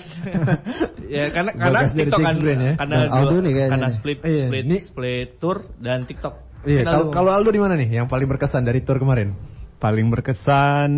ya 1.09 1.23
karena 1.33 1.51
karena 1.57 1.79
Bagas 1.81 1.91
TikTok 1.97 2.19
kan 2.21 2.35
ya. 2.37 2.73
karena 2.77 2.97
Aldo 3.09 3.33
dua- 3.33 3.43
nih 3.45 3.51
kayaknya 3.57 3.71
karena 3.73 3.89
split 3.89 4.19
Iya, 4.21 4.45
split 4.47 4.65
ini- 4.69 4.81
split 4.81 5.29
tour 5.41 5.57
dan 5.81 6.05
TikTok. 6.05 6.35
Iya, 6.65 6.81
kalau 6.85 7.01
Aldo. 7.09 7.13
kalau 7.13 7.31
Aldo 7.33 7.49
di 7.49 7.61
mana 7.61 7.73
nih 7.77 7.89
yang 7.89 8.07
paling 8.07 8.29
berkesan 8.29 8.61
dari 8.61 8.85
tour 8.85 9.01
kemarin? 9.01 9.33
Paling 9.81 10.07
berkesan 10.09 10.91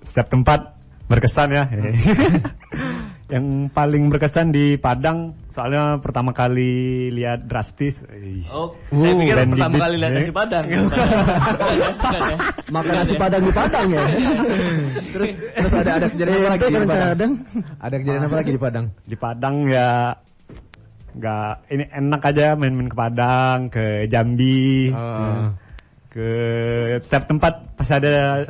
setiap 0.00 0.32
tempat 0.32 0.80
berkesan 1.08 1.48
ya. 1.52 1.64
Yang 3.28 3.68
paling 3.76 4.08
berkesan 4.08 4.56
di 4.56 4.80
Padang 4.80 5.36
soalnya 5.52 6.00
pertama 6.00 6.32
kali 6.32 7.12
lihat 7.12 7.44
drastis. 7.44 8.00
Oh, 8.48 8.72
saya 8.88 9.12
Uh, 9.12 9.20
pikir 9.20 9.34
Randy 9.36 9.52
pertama 9.60 9.76
kali 9.84 9.94
lihat 10.00 10.12
nasi 10.16 10.32
padang. 10.32 10.64
Ya? 10.78 10.80
makan 12.72 12.92
nasi 13.00 13.14
padang 13.20 13.42
di 13.44 13.52
padang 13.52 13.86
ya 13.92 14.02
terus 15.14 15.28
terus 15.36 15.72
ada 15.72 15.90
ada 16.00 16.06
kejadian 16.08 16.40
apa 16.40 16.48
lagi 16.56 16.64
di 16.68 16.88
Padang? 16.88 17.32
Ada 17.78 17.94
kejadian 18.00 18.24
apa 18.24 18.36
lagi 18.36 18.50
di 18.50 18.60
Padang? 18.60 18.86
Di 19.04 19.16
Padang 19.16 19.56
ya 19.68 19.88
nggak 21.18 21.50
ini 21.74 21.84
enak 21.88 22.20
aja 22.22 22.46
main-main 22.54 22.88
ke 22.88 22.96
Padang, 22.96 23.58
ke 23.72 24.06
Jambi, 24.08 24.92
Oh. 24.92 25.67
Ke 26.08 26.28
setiap 27.04 27.28
tempat 27.28 27.76
pasti 27.76 27.92
ada 27.92 28.40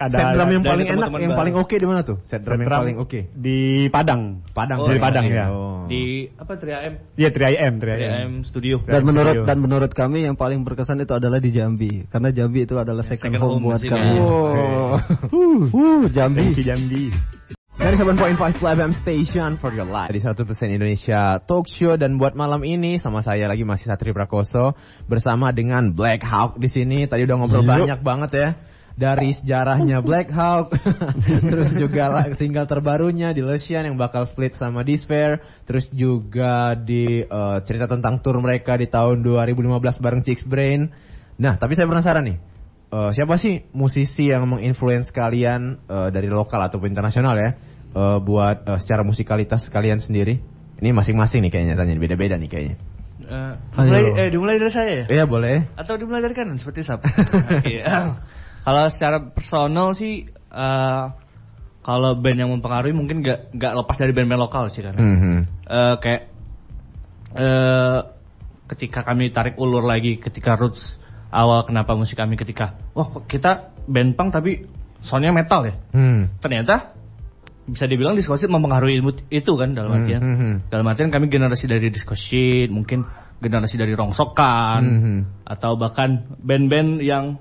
ada 0.00 0.08
set 0.08 0.26
drum 0.32 0.48
yang 0.48 0.64
paling 0.64 0.88
enak, 0.88 1.10
yang 1.20 1.36
paling 1.36 1.54
oke 1.54 1.76
di 1.76 1.84
mana 1.84 2.00
tuh? 2.00 2.16
Set 2.24 2.40
drum 2.40 2.56
set 2.56 2.64
yang 2.64 2.72
paling 2.80 2.96
oke. 2.96 3.20
di 3.36 3.86
Padang. 3.92 4.40
Padang. 4.56 4.78
Oh, 4.80 4.88
di 4.88 4.96
Padang, 4.96 5.24
ya. 5.28 5.52
Oh. 5.52 5.84
Di 5.84 6.32
apa 6.32 6.56
3AM? 6.56 6.94
Iya 7.20 7.28
3IM, 7.28 7.74
3IM. 7.76 7.76
3AM 7.84 8.32
Studio. 8.40 8.80
dan 8.88 9.04
menurut 9.04 9.36
Studio. 9.36 9.48
dan 9.48 9.58
menurut 9.60 9.92
kami 9.92 10.24
yang 10.24 10.36
paling 10.40 10.64
berkesan 10.64 11.04
itu 11.04 11.12
adalah 11.12 11.36
di 11.44 11.52
Jambi 11.52 12.08
karena 12.08 12.32
Jambi 12.32 12.64
itu 12.64 12.80
adalah 12.80 13.04
second, 13.04 13.36
second 13.36 13.42
home, 13.44 13.60
home 13.60 13.64
buat 13.68 13.82
kami. 13.84 14.16
Oh. 14.18 14.96
Uh. 15.74 16.08
Jambi, 16.08 16.56
Jambi. 16.56 17.12
Dari 17.74 17.98
7.5 17.98 18.38
FM 18.54 18.92
Station 18.94 19.50
for 19.58 19.74
your 19.74 19.90
life. 19.90 20.06
Di 20.14 20.22
100% 20.22 20.46
Indonesia 20.70 21.42
Talk 21.42 21.66
Show. 21.66 21.98
Dan 21.98 22.22
buat 22.22 22.38
malam 22.38 22.62
ini 22.62 23.02
sama 23.02 23.18
saya 23.18 23.50
lagi 23.50 23.66
masih 23.66 23.90
Satri 23.90 24.14
Prakoso 24.14 24.78
Bersama 25.10 25.50
dengan 25.50 25.90
Black 25.90 26.22
Hawk 26.22 26.62
di 26.62 26.70
sini. 26.70 27.10
Tadi 27.10 27.26
udah 27.26 27.34
ngobrol 27.34 27.66
banyak 27.66 27.98
banget 28.06 28.30
ya 28.30 28.48
dari 28.94 29.34
sejarahnya 29.34 30.06
Black 30.06 30.30
Hawk, 30.30 30.78
terus 31.50 31.74
juga 31.74 32.30
single 32.30 32.70
terbarunya 32.70 33.34
di 33.34 33.42
Lucian 33.42 33.90
yang 33.90 33.98
bakal 33.98 34.22
split 34.22 34.54
sama 34.54 34.86
Despair, 34.86 35.42
terus 35.66 35.90
juga 35.90 36.78
di 36.78 37.26
eh, 37.26 37.58
cerita 37.66 37.90
tentang 37.90 38.22
tour 38.22 38.38
mereka 38.38 38.78
di 38.78 38.86
tahun 38.86 39.26
2015 39.26 39.98
bareng 39.98 40.22
Chicks 40.22 40.46
Brain. 40.46 40.94
Nah, 41.42 41.58
tapi 41.58 41.74
saya 41.74 41.90
penasaran 41.90 42.22
nih, 42.22 42.38
eh, 42.94 43.10
siapa 43.10 43.34
sih 43.34 43.66
musisi 43.74 44.30
yang 44.30 44.46
menginfluence 44.46 45.10
kalian 45.10 45.82
eh, 45.90 46.08
dari 46.14 46.30
lokal 46.30 46.62
ataupun 46.62 46.86
internasional 46.86 47.34
ya, 47.34 47.50
eh, 47.90 48.18
buat 48.22 48.62
eh, 48.70 48.78
secara 48.78 49.02
musikalitas 49.02 49.66
kalian 49.66 49.98
sendiri? 49.98 50.38
Ini 50.78 50.90
masing-masing 50.94 51.42
nih 51.42 51.50
kayaknya 51.50 51.74
tanya 51.74 51.98
beda-beda 51.98 52.38
nih 52.38 52.50
kayaknya. 52.50 52.76
Eh, 53.24 53.52
Ayo. 53.78 53.88
dimulai, 53.88 54.02
eh, 54.14 54.28
dimulai 54.30 54.56
dari 54.62 54.72
saya 54.74 54.90
ya? 55.02 55.04
Iya 55.10 55.24
boleh. 55.26 55.66
Atau 55.74 55.98
dimulai 55.98 56.22
dari 56.22 56.34
kanan 56.34 56.58
seperti 56.62 56.82
sap. 56.86 57.02
Oke. 57.02 57.82
Kalau 58.64 58.84
secara 58.88 59.18
personal 59.32 59.92
sih 59.92 60.24
eh, 60.30 61.04
kalau 61.84 62.16
band 62.16 62.38
yang 62.40 62.48
mempengaruhi 62.48 62.96
mungkin 62.96 63.20
gak, 63.20 63.52
gak 63.52 63.76
lepas 63.76 63.96
dari 64.00 64.16
band-band 64.16 64.40
lokal 64.40 64.72
sih 64.72 64.80
karena 64.80 65.04
Mhm. 65.04 65.36
eh, 65.68 65.94
kayak 66.00 66.22
eh 67.34 67.98
ketika 68.72 69.04
kami 69.04 69.28
tarik 69.36 69.60
ulur 69.60 69.84
lagi 69.84 70.16
ketika 70.16 70.56
roots 70.56 70.96
awal 71.34 71.66
kenapa 71.66 71.98
musik 71.98 72.14
kami 72.14 72.38
ketika 72.38 72.78
wah 72.94 73.10
kita 73.26 73.74
band 73.90 74.14
punk 74.14 74.30
tapi 74.30 74.70
soundnya 75.02 75.34
metal 75.34 75.66
ya 75.66 75.74
Hmm. 75.90 76.30
ternyata 76.38 76.94
bisa 77.64 77.88
dibilang 77.88 78.12
sheet 78.16 78.52
mempengaruhi 78.52 79.00
ilmu 79.00 79.10
itu 79.32 79.52
kan 79.56 79.72
dalam 79.74 79.90
Hmm, 79.90 79.98
artian 80.04 80.20
hmm, 80.22 80.36
hmm. 80.38 80.54
dalam 80.70 80.86
artian 80.86 81.10
kami 81.10 81.26
generasi 81.28 81.64
dari 81.66 81.88
sheet 82.14 82.68
mungkin 82.70 83.04
generasi 83.42 83.76
dari 83.76 83.92
rongsokan 83.92 84.80
Mhm. 84.84 85.18
atau 85.44 85.74
bahkan 85.76 86.38
band-band 86.40 87.02
yang 87.02 87.36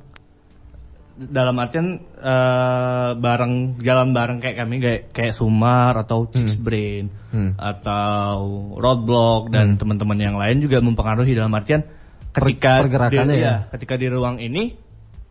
dalam 1.13 1.53
artian 1.61 2.01
eh, 2.17 3.11
bareng 3.13 3.77
jalan 3.85 4.17
bareng 4.17 4.41
kayak 4.41 4.57
kami 4.65 4.81
kayak 4.81 5.01
kayak 5.13 5.37
Sumar 5.37 5.93
atau 6.01 6.25
Chicks 6.25 6.57
Brain 6.57 7.13
Hmm. 7.29 7.53
atau 7.53 8.73
Roadblock 8.81 9.53
dan 9.53 9.77
teman-teman 9.77 10.17
yang 10.17 10.35
lain 10.41 10.57
juga 10.57 10.81
mempengaruhi 10.81 11.37
dalam 11.37 11.53
artian 11.53 11.85
ketika 12.33 12.81
pergerakannya 12.83 13.35
di, 13.37 13.41
ya? 13.41 13.45
iya, 13.45 13.55
ketika 13.71 13.93
di 13.95 14.07
ruang 14.09 14.41
ini 14.41 14.73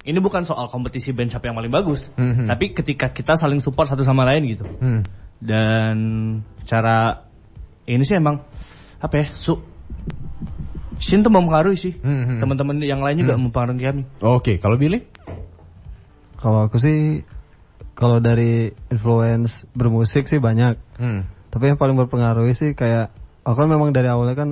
ini 0.03 0.19
bukan 0.19 0.43
soal 0.43 0.67
kompetisi 0.67 1.11
band 1.15 1.31
siapa 1.31 1.51
yang 1.51 1.59
paling 1.59 1.71
bagus 1.75 2.07
Mhm. 2.15 2.47
tapi 2.47 2.75
ketika 2.75 3.11
kita 3.11 3.35
saling 3.39 3.59
support 3.63 3.91
satu 3.91 4.03
sama 4.07 4.23
lain 4.27 4.47
gitu 4.51 4.65
Hmm. 4.79 5.03
dan 5.43 5.97
cara 6.65 7.27
ini 7.87 8.03
sih 8.07 8.17
emang 8.17 8.47
apa 8.99 9.15
ya 9.19 9.27
su 9.35 9.59
Shin 11.03 11.27
tuh 11.27 11.35
mempengaruhi 11.35 11.75
sih 11.75 11.95
Hmm, 11.99 12.23
hmm. 12.27 12.39
teman-teman 12.39 12.79
yang 12.79 13.03
lain 13.03 13.19
juga 13.19 13.35
Hmm. 13.35 13.51
mempengaruhi 13.51 13.83
kami 13.83 14.03
Oke, 14.23 14.63
kalau 14.63 14.79
Billy? 14.79 15.03
Kalau 16.39 16.67
aku 16.71 16.79
sih 16.79 17.27
kalau 17.99 18.19
dari 18.19 18.71
influence 18.91 19.67
bermusik 19.75 20.27
sih 20.31 20.39
banyak. 20.39 20.79
Hmm. 20.99 21.27
Tapi 21.51 21.75
yang 21.75 21.79
paling 21.79 21.95
berpengaruh 21.99 22.47
sih 22.55 22.75
kayak 22.75 23.11
aku 23.43 23.57
kan 23.63 23.71
memang 23.71 23.91
dari 23.91 24.07
awalnya 24.11 24.35
kan 24.39 24.49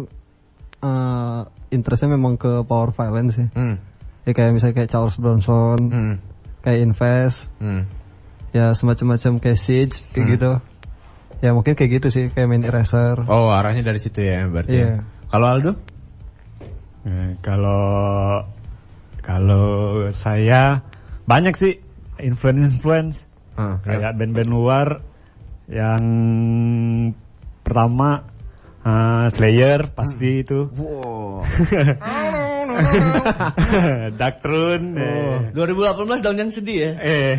eh 0.80 1.40
interestnya 1.70 2.12
memang 2.14 2.36
ke 2.36 2.62
power 2.66 2.90
violence 2.90 3.38
sih. 3.38 3.48
Hmm. 3.54 3.78
Ya 4.26 4.36
kayak 4.36 4.52
misalnya 4.52 4.76
kayak 4.76 4.90
Charles 4.90 5.16
Bronson, 5.16 5.80
Hmm. 5.90 6.14
kayak 6.60 6.78
Invest, 6.84 7.48
Hmm. 7.62 7.86
ya 8.52 8.74
semacam-macam 8.74 9.38
kayak 9.40 9.58
Siege 9.58 10.02
kayak 10.12 10.24
Hmm. 10.26 10.32
gitu. 10.36 10.50
Ya 11.40 11.56
mungkin 11.56 11.72
kayak 11.72 12.02
gitu 12.02 12.08
sih 12.12 12.28
kayak 12.28 12.52
main 12.52 12.66
eraser. 12.66 13.24
Oh, 13.24 13.48
arahnya 13.48 13.80
dari 13.80 13.96
situ 13.96 14.20
ya 14.20 14.44
berarti. 14.44 14.76
Iya. 14.76 14.86
ya. 14.86 14.96
Kalau 15.32 15.46
Aldo? 15.48 15.72
Eh, 17.08 17.32
kalau 17.40 18.44
kalau 19.24 19.64
saya 20.12 20.84
banyak 21.24 21.56
sih 21.56 21.80
influence 22.20 22.76
influence 22.76 23.16
Ah, 23.56 23.80
kayak 23.80 24.16
band-band 24.16 24.50
luar 24.52 25.04
yang 25.68 26.04
pertama 27.62 28.29
eh, 28.86 29.26
Slayer 29.32 29.92
pasti 29.92 30.44
itu. 30.44 30.68
Wow. 30.72 31.44
Darkthrone 34.20 34.88
eh, 34.96 35.38
2018 35.52 36.24
tahun 36.24 36.38
yang 36.38 36.50
sedih 36.54 36.78
ya. 36.78 36.92
Eh. 37.00 37.34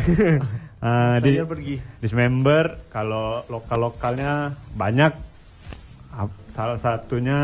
Eh, 0.82 1.14
di 1.24 1.30
Saya 1.38 1.46
pergi. 1.48 1.74
Dismember 1.98 2.86
kalau 2.90 3.42
lokal 3.50 3.90
lokalnya 3.90 4.54
banyak 4.76 5.12
salah 6.52 6.76
satunya 6.76 7.40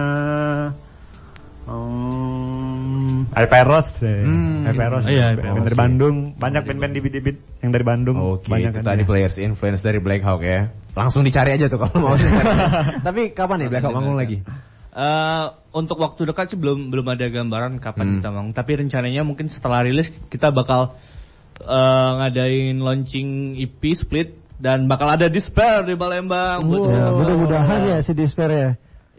um, 1.68 3.28
Hyperos 3.31 4.00
eh. 4.02 4.24
Hmm. 4.24 4.64
Hyperos 4.66 5.04
Iya, 5.07 5.37
band 5.37 5.64
dari 5.68 5.76
Bandung 5.76 6.16
banyak 6.35 6.62
band-band 6.64 6.92
di 6.96 7.00
bit 7.04 7.37
yang 7.61 7.70
dari 7.70 7.85
Bandung 7.85 8.16
Oke, 8.16 8.48
banyak 8.48 8.72
itu 8.72 8.78
kan 8.81 8.85
tadi 8.88 9.02
ya. 9.04 9.09
players 9.09 9.37
influence 9.37 9.85
dari 9.85 10.00
Black 10.00 10.24
Hawk 10.24 10.42
ya. 10.42 10.72
Langsung 10.96 11.22
dicari 11.22 11.54
aja 11.54 11.70
tuh 11.70 11.78
kalau 11.78 11.94
mau. 12.02 12.14
Tapi 13.07 13.31
kapan 13.37 13.57
nih 13.62 13.68
Black 13.70 13.85
Hawk 13.87 13.94
manggung 13.94 14.16
lagi? 14.18 14.42
Eh, 14.98 15.44
untuk 15.70 16.00
waktu 16.02 16.26
dekat 16.26 16.50
sih 16.50 16.59
belum 16.59 16.90
belum 16.90 17.07
ada 17.07 17.31
gambaran 17.31 17.78
kapan 17.78 18.04
Hmm. 18.09 18.14
kita 18.18 18.28
manggung 18.35 18.54
tapi 18.57 18.72
rencananya 18.74 19.22
mungkin 19.22 19.46
setelah 19.46 19.87
rilis 19.87 20.11
kita 20.26 20.50
bakal 20.50 20.98
eh, 21.62 22.11
ngadain 22.18 22.83
launching 22.83 23.54
EP 23.54 23.78
split 23.94 24.35
dan 24.59 24.90
bakal 24.90 25.07
ada 25.07 25.31
Despair 25.31 25.87
di 25.87 25.94
Palembang 25.94 26.66
Ya, 26.66 27.14
mudah-mudahan 27.14 27.81
ya 27.87 27.98
si 28.02 28.11
Despair 28.11 28.50
ya. 28.50 28.70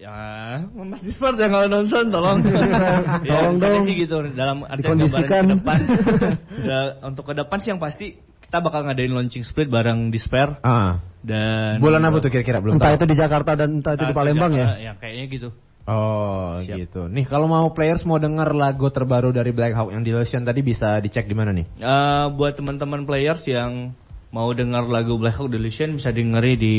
Ya, 0.09 0.65
Mas 0.75 1.01
Dispar 1.01 1.37
jangan 1.37 1.69
nonton, 1.69 2.09
tolong. 2.09 2.41
ya, 3.27 3.45
Tolong 3.45 3.55
dong. 3.57 3.85
sih 3.85 3.93
gitu 3.95 4.25
dalam 4.33 4.65
Dikondisikan. 4.65 5.45
gambaran 5.45 5.45
ke 5.45 5.55
depan. 5.55 5.79
Ya, 6.69 6.79
untuk 7.01 7.23
ke 7.23 7.33
depan 7.33 7.57
sih 7.59 7.69
yang 7.69 7.79
pasti 7.79 8.05
kita 8.41 8.59
bakal 8.59 8.83
ngadain 8.83 9.13
launching 9.13 9.45
split 9.45 9.69
bareng 9.69 10.09
Despair 10.09 10.57
Ah. 10.59 11.05
dan 11.21 11.77
Bulan 11.77 12.01
apa 12.01 12.17
tuh 12.19 12.27
kira-kira 12.27 12.57
belum 12.57 12.75
Entah 12.75 12.91
tahu. 12.91 12.97
itu 12.97 13.05
di 13.05 13.15
Jakarta 13.15 13.51
dan 13.53 13.69
entah 13.79 13.93
itu 13.93 14.03
di 14.03 14.11
Ah, 14.11 14.17
Palembang 14.17 14.51
ya. 14.51 14.65
Ya, 14.81 14.91
kayaknya 14.95 15.25
gitu. 15.29 15.49
Oh, 15.85 16.57
Siap. 16.59 16.75
gitu. 16.75 17.01
Nih, 17.05 17.25
kalau 17.25 17.45
mau 17.45 17.69
players 17.69 18.01
mau 18.03 18.17
denger 18.17 18.53
lagu 18.53 18.89
terbaru 18.89 19.29
dari 19.29 19.49
Black 19.49 19.73
Hawk 19.73 19.89
yang 19.89 20.01
Delusion 20.01 20.41
tadi 20.43 20.61
bisa 20.61 20.97
dicek 20.97 21.25
di 21.25 21.33
mana 21.33 21.49
nih? 21.49 21.65
Eh, 21.75 22.25
buat 22.31 22.53
teman-teman 22.53 23.05
players 23.05 23.41
yang 23.45 23.93
mau 24.29 24.49
dengar 24.53 24.85
lagu 24.85 25.17
Black 25.17 25.33
Hawk 25.35 25.49
Delusion 25.49 25.97
bisa 25.97 26.09
dengeri 26.09 26.53
di 26.53 26.73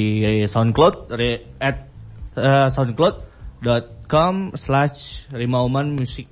SoundCloud 0.45 1.11
re, 1.11 1.43
at 1.59 1.90
eh, 2.35 2.69
soundcloud.com 2.69 4.35
slash 4.55 5.27
rimauman 5.31 5.95
musik 5.95 6.27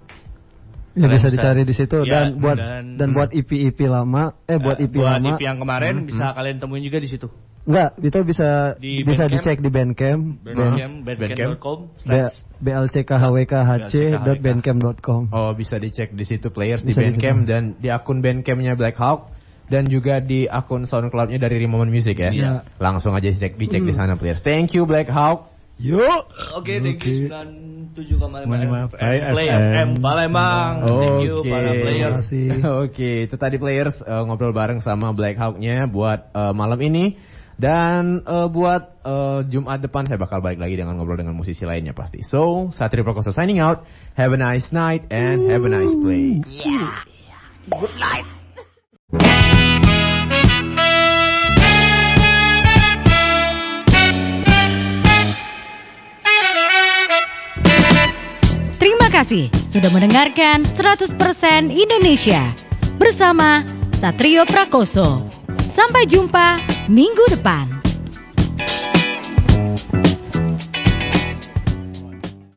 Ya 0.98 1.06
bisa 1.06 1.30
dicari 1.30 1.62
di 1.62 1.70
situ 1.70 2.02
Ya, 2.02 2.26
dan 2.26 2.42
buat 2.42 2.58
dan- 2.58 2.98
dan 2.98 3.14
buat 3.14 3.30
EP 3.30 3.46
EP 3.70 3.78
lama 3.86 4.34
eh 4.44 4.58
buat 4.58 4.82
Eh, 4.82 4.90
EP 4.90 4.96
lama 4.98 5.30
EP 5.30 5.38
yang 5.40 5.56
kemarin 5.58 6.04
bisa 6.04 6.34
kalian 6.34 6.58
temuin 6.58 6.82
juga 6.82 6.98
di 6.98 7.06
situ 7.06 7.30
Enggak, 7.68 8.00
itu 8.00 8.24
bisa 8.24 8.80
Di 8.80 9.04
bisa 9.04 9.28
Bandcamp? 9.28 9.44
dicek 9.44 9.60
di 9.60 9.68
Bandcamp. 9.68 10.40
Bandcamp, 10.40 11.04
bandcamp.com 11.04 11.78
B- 12.00 12.32
blckhwkhc.bandcamp.com. 12.64 15.28
Oh 15.30 15.52
bisa 15.52 15.76
dicek 15.76 16.16
di 16.16 16.24
situ 16.24 16.48
players 16.48 16.80
di 16.80 16.96
Bisa 16.96 17.04
di 17.04 17.12
Bandcamp 17.12 17.44
dan 17.44 17.76
di 17.76 17.92
akun 17.92 18.24
Bandcampnya 18.24 18.72
Black 18.72 18.96
Hawk 18.96 19.36
dan 19.68 19.84
juga 19.84 20.24
di 20.24 20.48
akun 20.48 20.88
SoundCloudnya 20.88 21.36
dari 21.36 21.60
Rimoman 21.60 21.92
Music 21.92 22.16
ya. 22.16 22.32
Iya. 22.32 22.64
Langsung 22.80 23.12
aja 23.12 23.28
dicek 23.28 23.60
dicek 23.60 23.84
di 23.84 23.92
sana 23.92 24.16
players. 24.16 24.40
Thank 24.40 24.72
you 24.72 24.88
Black 24.88 25.12
Hawk. 25.12 25.52
Yuk. 25.78 26.26
Oke, 26.58 26.82
thank 26.82 27.06
you 27.06 27.30
97,5 27.30 28.46
95 28.46 28.98
Play 29.34 29.46
FM. 29.46 29.88
Palembang. 30.02 30.74
Thank 30.82 31.22
you 31.22 31.34
Oke. 31.42 31.50
para 31.50 31.70
players. 31.70 32.26
Oke, 32.82 33.10
itu 33.30 33.34
tadi 33.38 33.56
players 33.62 34.02
eh, 34.02 34.22
ngobrol 34.26 34.50
bareng 34.50 34.82
sama 34.82 35.14
Black 35.14 35.38
Hawk-nya 35.38 35.86
buat 35.86 36.34
eh, 36.34 36.52
malam 36.54 36.78
ini. 36.82 37.14
Dan 37.58 38.22
eh, 38.22 38.48
buat 38.50 39.02
eh, 39.06 39.40
Jumat 39.46 39.78
depan 39.82 40.06
saya 40.06 40.18
bakal 40.18 40.42
balik 40.42 40.58
lagi 40.58 40.78
dengan 40.78 40.98
ngobrol 40.98 41.18
dengan 41.18 41.38
musisi 41.38 41.62
lainnya 41.62 41.94
pasti. 41.94 42.26
So, 42.26 42.74
Satria 42.74 43.06
Prakoso 43.06 43.30
signing 43.30 43.62
out. 43.62 43.86
Have 44.18 44.34
a 44.34 44.38
nice 44.38 44.74
night 44.74 45.06
and 45.14 45.46
have 45.46 45.62
a 45.62 45.70
nice 45.70 45.94
play. 45.94 46.42
Terima 49.08 49.77
kasih 59.18 59.50
sudah 59.66 59.90
mendengarkan 59.90 60.62
100% 60.62 61.18
Indonesia 61.74 62.38
bersama 63.02 63.66
Satrio 63.90 64.46
Prakoso. 64.46 65.26
Sampai 65.58 66.06
jumpa 66.06 66.62
minggu 66.86 67.26
depan. 67.26 67.77